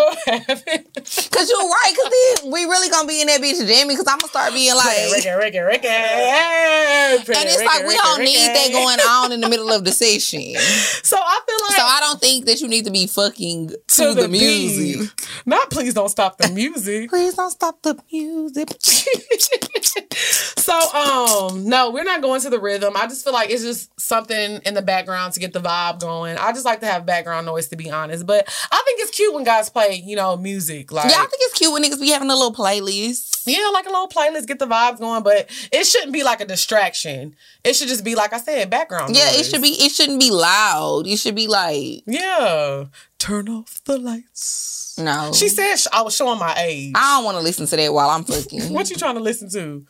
[0.47, 0.85] having-
[1.31, 3.97] Cause you're right, cause then we really gonna be in that bitch jamming.
[3.97, 5.89] Cause I'm gonna start being like, Ricky, Ricky, Ricky.
[5.89, 9.93] And and it's like we don't need that going on in the middle of the
[9.93, 10.55] session.
[11.07, 13.77] So I feel like So I don't think that you need to be fucking to,
[13.87, 15.01] to the, music.
[15.17, 15.29] beat.
[15.47, 17.11] Not please don't stop the music.
[17.17, 18.71] Please don't stop the music.
[20.13, 22.95] so um no, we're not going to the rhythm.
[22.97, 26.37] I just feel like it's just something in the background to get the vibe going.
[26.39, 28.27] I just like to have background noise to be honest.
[28.27, 30.91] But I think it's cute when guys play, you know, music.
[30.91, 33.43] Like Yeah, I think it's cute when niggas be having a little playlist.
[33.47, 36.45] yeah, like a little playlist, get the vibes going, but it shouldn't be like a
[36.47, 37.35] distraction.
[37.65, 39.15] It should just be like I said, background.
[39.17, 39.69] Yeah, it should be.
[39.71, 41.07] It shouldn't be loud.
[41.07, 42.85] It should be like Yeah.
[43.19, 44.97] Turn off the lights.
[44.99, 45.33] no.
[45.33, 46.93] She said sh- I was showing my age.
[46.95, 48.73] I don't want to listen to that while I'm fucking.
[48.75, 49.85] what you trying to listen to?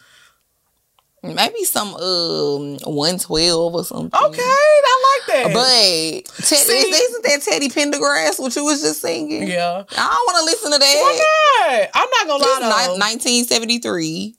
[1.35, 4.19] Maybe some um one twelve or something.
[4.21, 5.53] Okay, I like that.
[5.53, 6.73] But Ted, See?
[6.73, 9.47] is, isn't that Teddy Pendergrass what you was just singing?
[9.49, 9.83] yeah.
[9.91, 10.95] I don't want to listen to that.
[11.03, 11.91] Why not?
[11.95, 14.37] I'm not gonna lie ni- 1973.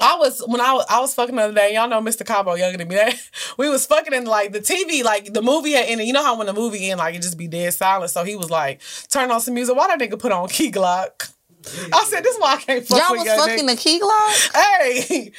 [0.00, 1.74] I was when I was I was fucking the other day.
[1.74, 2.24] Y'all know Mr.
[2.24, 2.94] Cabo younger than me.
[2.96, 3.14] That
[3.58, 6.06] we was fucking in like the TV, like the movie had ended.
[6.06, 8.10] You know how when the movie end, like it just be dead silent.
[8.10, 9.74] So he was like, turn on some music.
[9.76, 11.32] Why that nigga put on Key Glock?
[11.92, 13.70] I said, this is why I can't fuck Y'all with was fucking nigga.
[13.70, 14.54] the key glock.
[14.54, 15.32] Hey,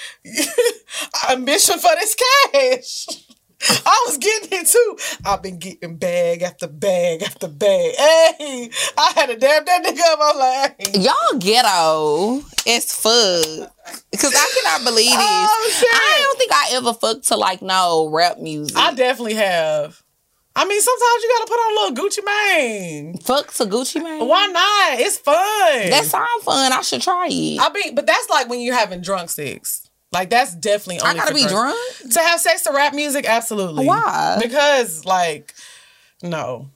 [1.32, 2.15] ambition for this
[2.51, 3.07] cash.
[3.86, 4.97] I was getting it too.
[5.25, 7.93] I've been getting bag after bag after bag.
[7.95, 10.19] Hey, I had to dab that nigga up.
[10.21, 11.01] I'm like, hey.
[11.01, 13.69] Y'all ghetto It's fuck.
[14.17, 15.17] Cause I cannot believe this.
[15.17, 15.89] Oh.
[15.91, 18.77] I don't think I ever fucked to like no rap music.
[18.77, 20.01] I definitely have.
[20.60, 23.18] I mean, sometimes you gotta put on a little Gucci Mane.
[23.20, 24.28] fuck to Gucci Mane.
[24.28, 24.99] Why not?
[24.99, 25.89] It's fun.
[25.89, 26.74] That sound fun.
[26.74, 27.60] I should try it.
[27.62, 29.89] I mean, but that's like when you're having drunk sex.
[30.12, 31.78] Like that's definitely I gotta be drunk.
[31.99, 32.14] drunk.
[32.14, 33.26] to have sex to rap music.
[33.26, 33.86] Absolutely.
[33.86, 34.38] Why?
[34.41, 35.53] Because like,
[36.22, 36.70] no,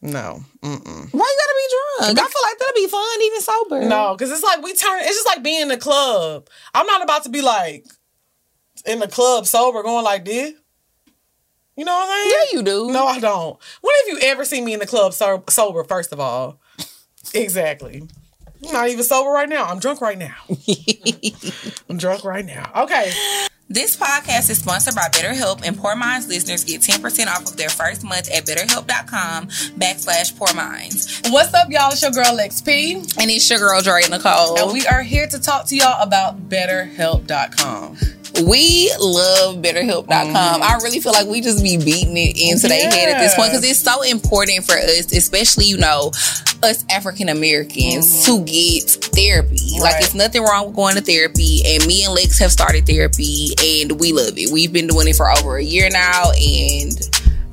[0.00, 1.12] no, mm-mm.
[1.12, 2.18] Why you gotta be drunk?
[2.18, 3.84] I feel like that'll be fun even sober.
[3.84, 4.14] no.
[4.16, 5.00] Because it's like we turn.
[5.00, 6.48] It's just like being in the club.
[6.72, 7.84] I'm not about to be like
[8.86, 10.54] in the club sober going like this.
[11.76, 12.30] You know what I'm saying?
[12.52, 12.90] Yeah, you do.
[12.92, 13.58] No, I don't.
[13.82, 15.84] When have you ever seen me in the club so- sober?
[15.84, 16.58] First of all,
[17.34, 18.02] exactly.
[18.66, 19.64] I'm not even sober right now.
[19.66, 20.34] I'm drunk right now.
[21.90, 22.70] I'm drunk right now.
[22.84, 23.12] Okay.
[23.68, 27.68] This podcast is sponsored by BetterHelp, and Pour Minds listeners get 10% off of their
[27.68, 31.20] first month at betterhelp.com backslash pour minds.
[31.30, 31.90] What's up, y'all?
[31.90, 34.56] It's your girl Lex P, And it's your girl, Drea Nicole.
[34.58, 37.96] and we are here to talk to y'all about BetterHelp.com.
[38.44, 40.06] We love BetterHelp.com.
[40.06, 40.62] Mm-hmm.
[40.62, 43.50] I really feel like we just be beating it into their head at this point
[43.52, 46.12] because it's so important for us, especially, you know,
[46.62, 48.44] us African Americans to mm-hmm.
[48.44, 49.80] get therapy.
[49.80, 50.04] Like, Right.
[50.04, 51.62] it's nothing wrong with going to therapy.
[51.66, 53.48] And me and Lex have started therapy
[53.80, 54.50] and we love it.
[54.52, 56.32] We've been doing it for over a year now.
[56.32, 56.98] And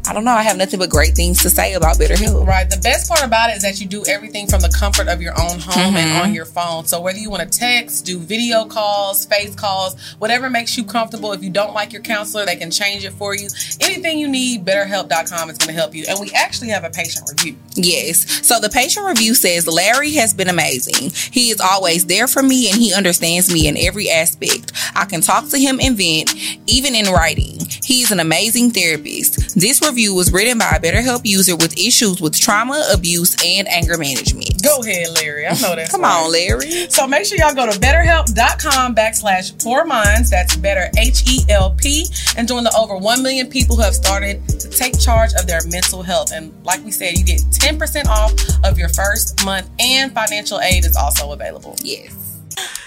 [0.05, 2.45] I don't know, I have nothing but great things to say about BetterHelp.
[2.45, 2.69] Right.
[2.69, 5.33] The best part about it is that you do everything from the comfort of your
[5.39, 6.21] own home and Mm-hmm.
[6.21, 6.85] on your phone.
[6.85, 11.31] So whether you want to text, do video calls, face calls, whatever makes you comfortable.
[11.31, 13.47] If you don't like your counselor, they can change it for you.
[13.79, 16.03] Anything you need, BetterHelp.com is going to help you.
[16.09, 17.55] And we actually have a patient review.
[17.75, 18.45] Yes.
[18.45, 21.11] So the patient review says Larry has been amazing.
[21.31, 24.71] He is always there for me and he understands me in every aspect.
[24.95, 26.33] I can talk to him and vent,
[26.67, 27.59] even in writing.
[27.83, 29.59] He is an amazing therapist.
[29.59, 33.97] This review was written by a BetterHelp user with issues with trauma, abuse, and anger
[33.97, 34.63] management.
[34.63, 35.47] Go ahead, Larry.
[35.47, 35.89] I know that.
[35.89, 36.23] Come right.
[36.23, 36.89] on, Larry.
[36.89, 40.29] So make sure y'all go to betterhelp.com backslash pour minds.
[40.29, 42.05] That's better H E L P
[42.37, 45.61] and join the over 1 million people who have started to take charge of their
[45.67, 46.31] mental health.
[46.31, 48.33] And like we said, you get 10% off
[48.65, 51.77] of your first month and financial aid is also available.
[51.81, 52.13] Yes.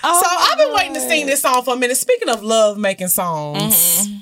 [0.04, 1.96] Oh, so I've been waiting to sing this song for a minute.
[1.96, 4.18] Speaking of love making songs, mm-hmm.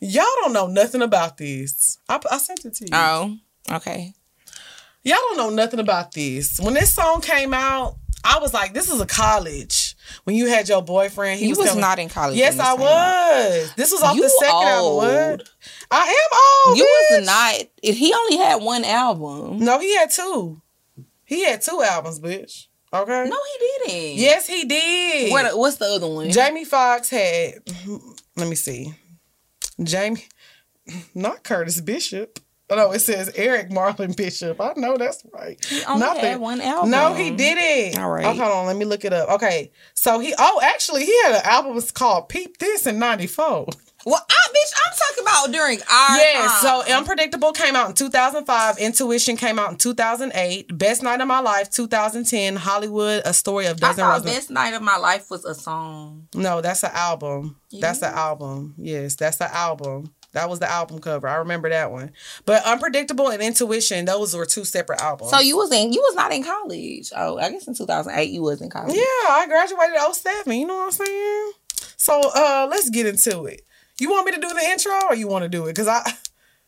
[0.00, 1.98] y'all don't know nothing about this.
[2.08, 2.90] I, I sent it to you.
[2.92, 3.36] Oh,
[3.70, 4.12] okay.
[5.04, 6.58] Y'all don't know nothing about this.
[6.58, 9.96] When this song came out, I was like, this is a college.
[10.24, 12.36] When you had your boyfriend, he You was, was not in college.
[12.36, 13.74] Yes, I was.
[13.74, 15.04] This was off You the second old.
[15.04, 15.30] album.
[15.38, 15.50] What?
[15.90, 16.78] I am old.
[16.78, 17.16] You bitch.
[17.18, 17.54] was not.
[17.82, 19.58] He only had one album.
[19.58, 20.60] No, he had two.
[21.24, 22.66] He had two albums, bitch.
[22.94, 23.24] Okay.
[23.28, 24.16] No, he didn't.
[24.18, 25.30] Yes, he did.
[25.32, 26.30] What, what's the other one?
[26.30, 27.54] Jamie Foxx had.
[28.36, 28.92] Let me see.
[29.82, 30.26] Jamie,
[31.14, 32.38] not Curtis Bishop.
[32.72, 34.60] Oh, no, it says Eric Marlon Bishop.
[34.60, 35.62] I know that's right.
[35.64, 36.24] He only Nothing.
[36.24, 36.90] had one album.
[36.90, 38.00] No, he didn't.
[38.02, 38.24] All right.
[38.24, 38.66] Oh, hold on.
[38.66, 39.28] Let me look it up.
[39.30, 39.70] Okay.
[39.94, 43.66] So he, oh, actually, he had an album was called Peep This in 94.
[44.04, 46.84] Well, I bitch, I'm talking about during our Yeah, time.
[46.86, 48.78] so Unpredictable came out in 2005.
[48.78, 50.76] Intuition came out in 2008.
[50.76, 52.56] Best Night of My Life, 2010.
[52.56, 54.24] Hollywood, A Story of I Dozen thought Roses.
[54.24, 56.26] best night of my life was a song.
[56.34, 57.60] No, that's an album.
[57.70, 58.74] That's an album.
[58.76, 60.12] Yes, that's an album.
[60.32, 61.28] That was the album cover.
[61.28, 62.10] I remember that one.
[62.46, 65.30] But Unpredictable and Intuition, those were two separate albums.
[65.30, 67.10] So you was in, you was not in college.
[67.14, 68.94] Oh, I guess in 2008 you was in college.
[68.96, 70.58] yeah, I graduated 07.
[70.58, 71.52] You know what I'm saying?
[71.96, 73.62] So uh let's get into it.
[74.00, 75.74] You want me to do the intro or you want to do it?
[75.74, 76.02] Because I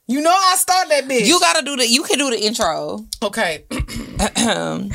[0.06, 1.26] you know I start that bitch.
[1.26, 1.88] You gotta do the.
[1.88, 3.06] You can do the intro.
[3.22, 3.64] okay.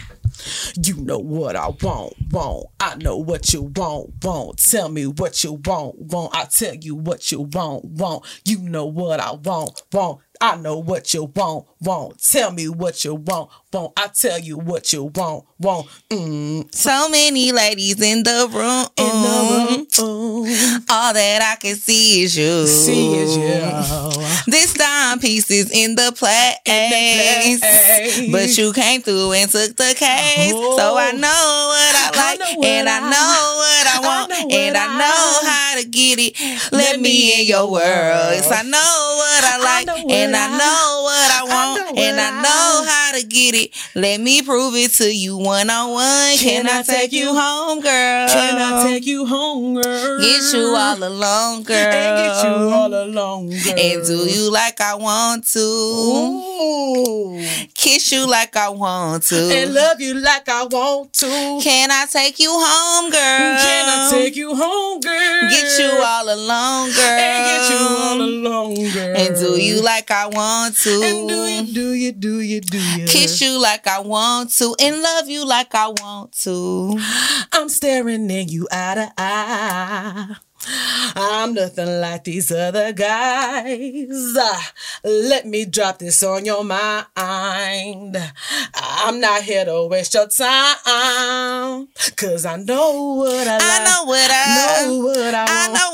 [0.84, 2.68] You know what I want, want.
[2.80, 4.58] I know what you want, want.
[4.58, 6.36] Tell me what you want, want.
[6.36, 8.26] I tell you what you want, want.
[8.46, 10.22] You know what I want, want.
[10.42, 12.22] I know what you want, want.
[12.24, 13.94] Tell me what you want, want.
[13.98, 15.88] I tell you what you want, want.
[16.10, 16.74] Mm.
[16.74, 18.86] So many ladies in the room.
[18.98, 22.66] In the room, All that I can see is you.
[22.68, 24.24] see is you.
[24.48, 26.60] This dime piece is in the place.
[27.60, 28.32] place.
[28.32, 30.52] But you came through and took the case.
[30.52, 31.28] So I know
[31.70, 32.40] what I I like.
[32.40, 34.32] know what and I, I- know what I I want.
[34.32, 36.72] and what I I know how to get it.
[36.72, 37.82] Let, me in your world.
[37.82, 39.88] Yes, I know what I like.
[39.88, 41.98] know what and I, I- know what I I want.
[41.98, 43.59] and I know how to get it.
[43.96, 46.38] Let me prove it to you one on one.
[46.38, 48.28] Can I take you home, girl?
[48.28, 50.20] Can I take you home, girl?
[50.20, 51.78] Get you all alone, girl.
[51.78, 53.80] and get you all alone, girl.
[53.80, 55.60] And do you like I want to?
[55.60, 57.40] Ooh.
[57.74, 59.36] Kiss you like I want to.
[59.36, 61.60] and love you like I want to.
[61.64, 63.58] Can I take you home, girl?
[63.60, 65.50] Can I take you home, girl?
[65.50, 67.20] Get you all alone, girl.
[67.20, 69.16] and get you all alone, girl.
[69.18, 71.02] And do you like I want to?
[71.04, 73.08] And do you, do you, do you, do you?
[73.08, 77.00] Kiss you like I want to and love you like I want to.
[77.54, 80.36] I'm staring in you eye to eye.
[81.16, 84.38] I'm nothing like these other guys.
[85.04, 88.18] Let me drop this on your mind.
[88.76, 91.88] I'm not here to waste your time.
[92.18, 93.62] Cause I know what I like.
[93.64, 95.89] I know what I know what I, I want.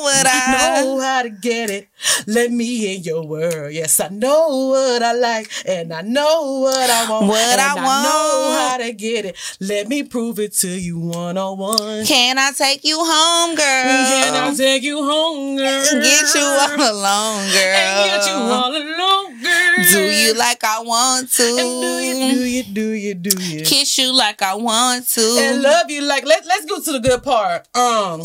[0.83, 1.87] Know what I know how to get it.
[2.27, 3.73] Let me in your world.
[3.73, 7.27] Yes, I know what I like, and I know what I want.
[7.27, 7.87] What I want.
[7.87, 9.37] I know how to get it.
[9.59, 12.05] Let me prove it to you one on one.
[12.05, 13.65] Can I take you home, girl?
[13.65, 15.83] Can I take you home, girl?
[16.01, 17.75] Get you all alone, girl.
[17.75, 19.85] and get you all alone, girl.
[19.91, 21.43] Do you like I want to?
[21.43, 23.63] And do you, do you, do you, do you?
[23.65, 25.21] Kiss you like I want to.
[25.39, 27.67] and love you like let, let's go to the good part.
[27.75, 28.21] Um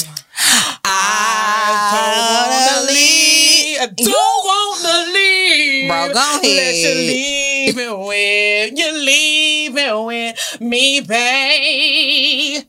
[0.85, 3.79] I don't wanna leave.
[3.81, 5.89] I don't wanna leave.
[5.89, 6.97] Bro, go Let you ahead.
[6.97, 12.65] leave me when you leave me with me, babe.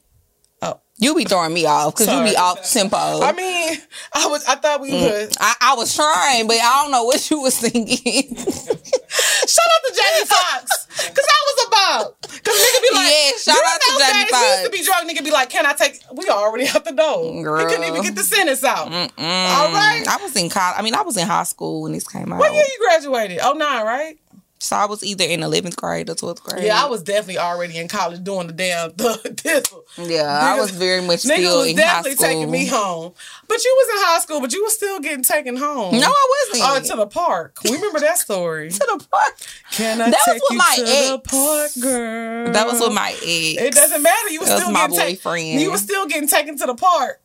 [1.02, 2.96] You be throwing me off because you be off tempo.
[2.96, 3.80] I mean,
[4.14, 7.28] I was I thought we would I, I was trying, but I don't know what
[7.32, 8.36] you was thinking.
[8.36, 10.88] shout out to Jamie Foxx.
[11.10, 12.22] Cause I was about.
[12.22, 15.10] Cause nigga be like, Yeah, shout you out to Jamie we used to be drunk,
[15.10, 17.34] nigga be like, can I take we already out the door.
[17.34, 18.90] We couldn't even get the sentence out.
[18.92, 20.06] Mm, All right.
[20.08, 20.78] I was in college.
[20.78, 22.38] I mean, I was in high school when this came out.
[22.38, 23.40] What year you graduated?
[23.42, 24.20] Oh nine, right?
[24.64, 26.64] So I was either in 11th grade or 12th grade.
[26.66, 29.86] Yeah, I was definitely already in college doing the damn thistle.
[29.98, 32.28] Yeah, I was very much still was in high definitely school.
[32.28, 33.14] taking me home.
[33.48, 35.96] But you was in high school, but you was still getting taken home.
[35.98, 36.64] No, I wasn't.
[36.70, 37.58] Oh, to the park.
[37.64, 38.70] We remember that story.
[38.72, 39.34] to the park.
[39.72, 42.54] Can I That was take with you my to the park, girl?
[42.54, 43.62] That was with my ex.
[43.62, 44.30] It doesn't matter.
[44.30, 45.16] You was That was still my getting taken.
[45.16, 45.62] boyfriend.
[45.62, 47.21] You was still getting taken to the park.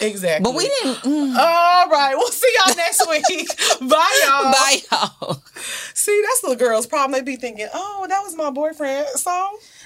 [0.00, 0.42] Exactly.
[0.44, 0.96] But we didn't.
[1.02, 1.36] mm.
[1.36, 2.14] All right.
[2.16, 3.48] We'll see y'all next week.
[3.88, 4.52] Bye, y'all.
[4.52, 5.42] Bye, y'all.
[5.94, 7.12] See, that's the girls' problem.
[7.12, 9.30] They be thinking, "Oh, that was my boyfriend." So,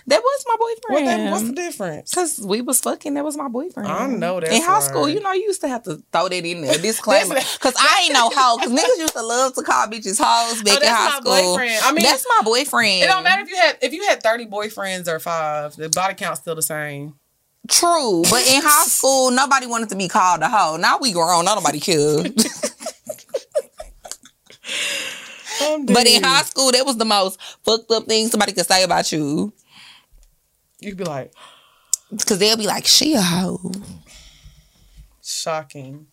[0.06, 1.06] That was my what boyfriend.
[1.08, 2.12] that, what's the difference?
[2.14, 3.14] Cause we was fucking.
[3.14, 3.88] That was my boyfriend.
[3.88, 4.52] I know that.
[4.52, 7.36] In high school, you know, you used to have to throw that in there, disclaimer.
[7.60, 8.58] Cause I ain't no hoe.
[8.58, 11.52] Cause niggas used to love to call bitches hoes back Oh, in high school.
[11.52, 11.80] boyfriend.
[11.84, 13.02] I mean, that's my boyfriend.
[13.02, 15.76] It don't matter if you had if you had thirty boyfriends or five.
[15.76, 17.14] The body count's still the same.
[17.68, 20.76] True, but in high school, nobody wanted to be called a hoe.
[20.76, 22.34] Now we grown, not nobody cared.
[25.86, 29.12] but in high school, that was the most fucked up thing somebody could say about
[29.12, 29.52] you.
[30.80, 31.32] You'd be like,
[32.26, 33.72] Cause they'll be like, she a hoe.
[35.22, 36.08] shocking.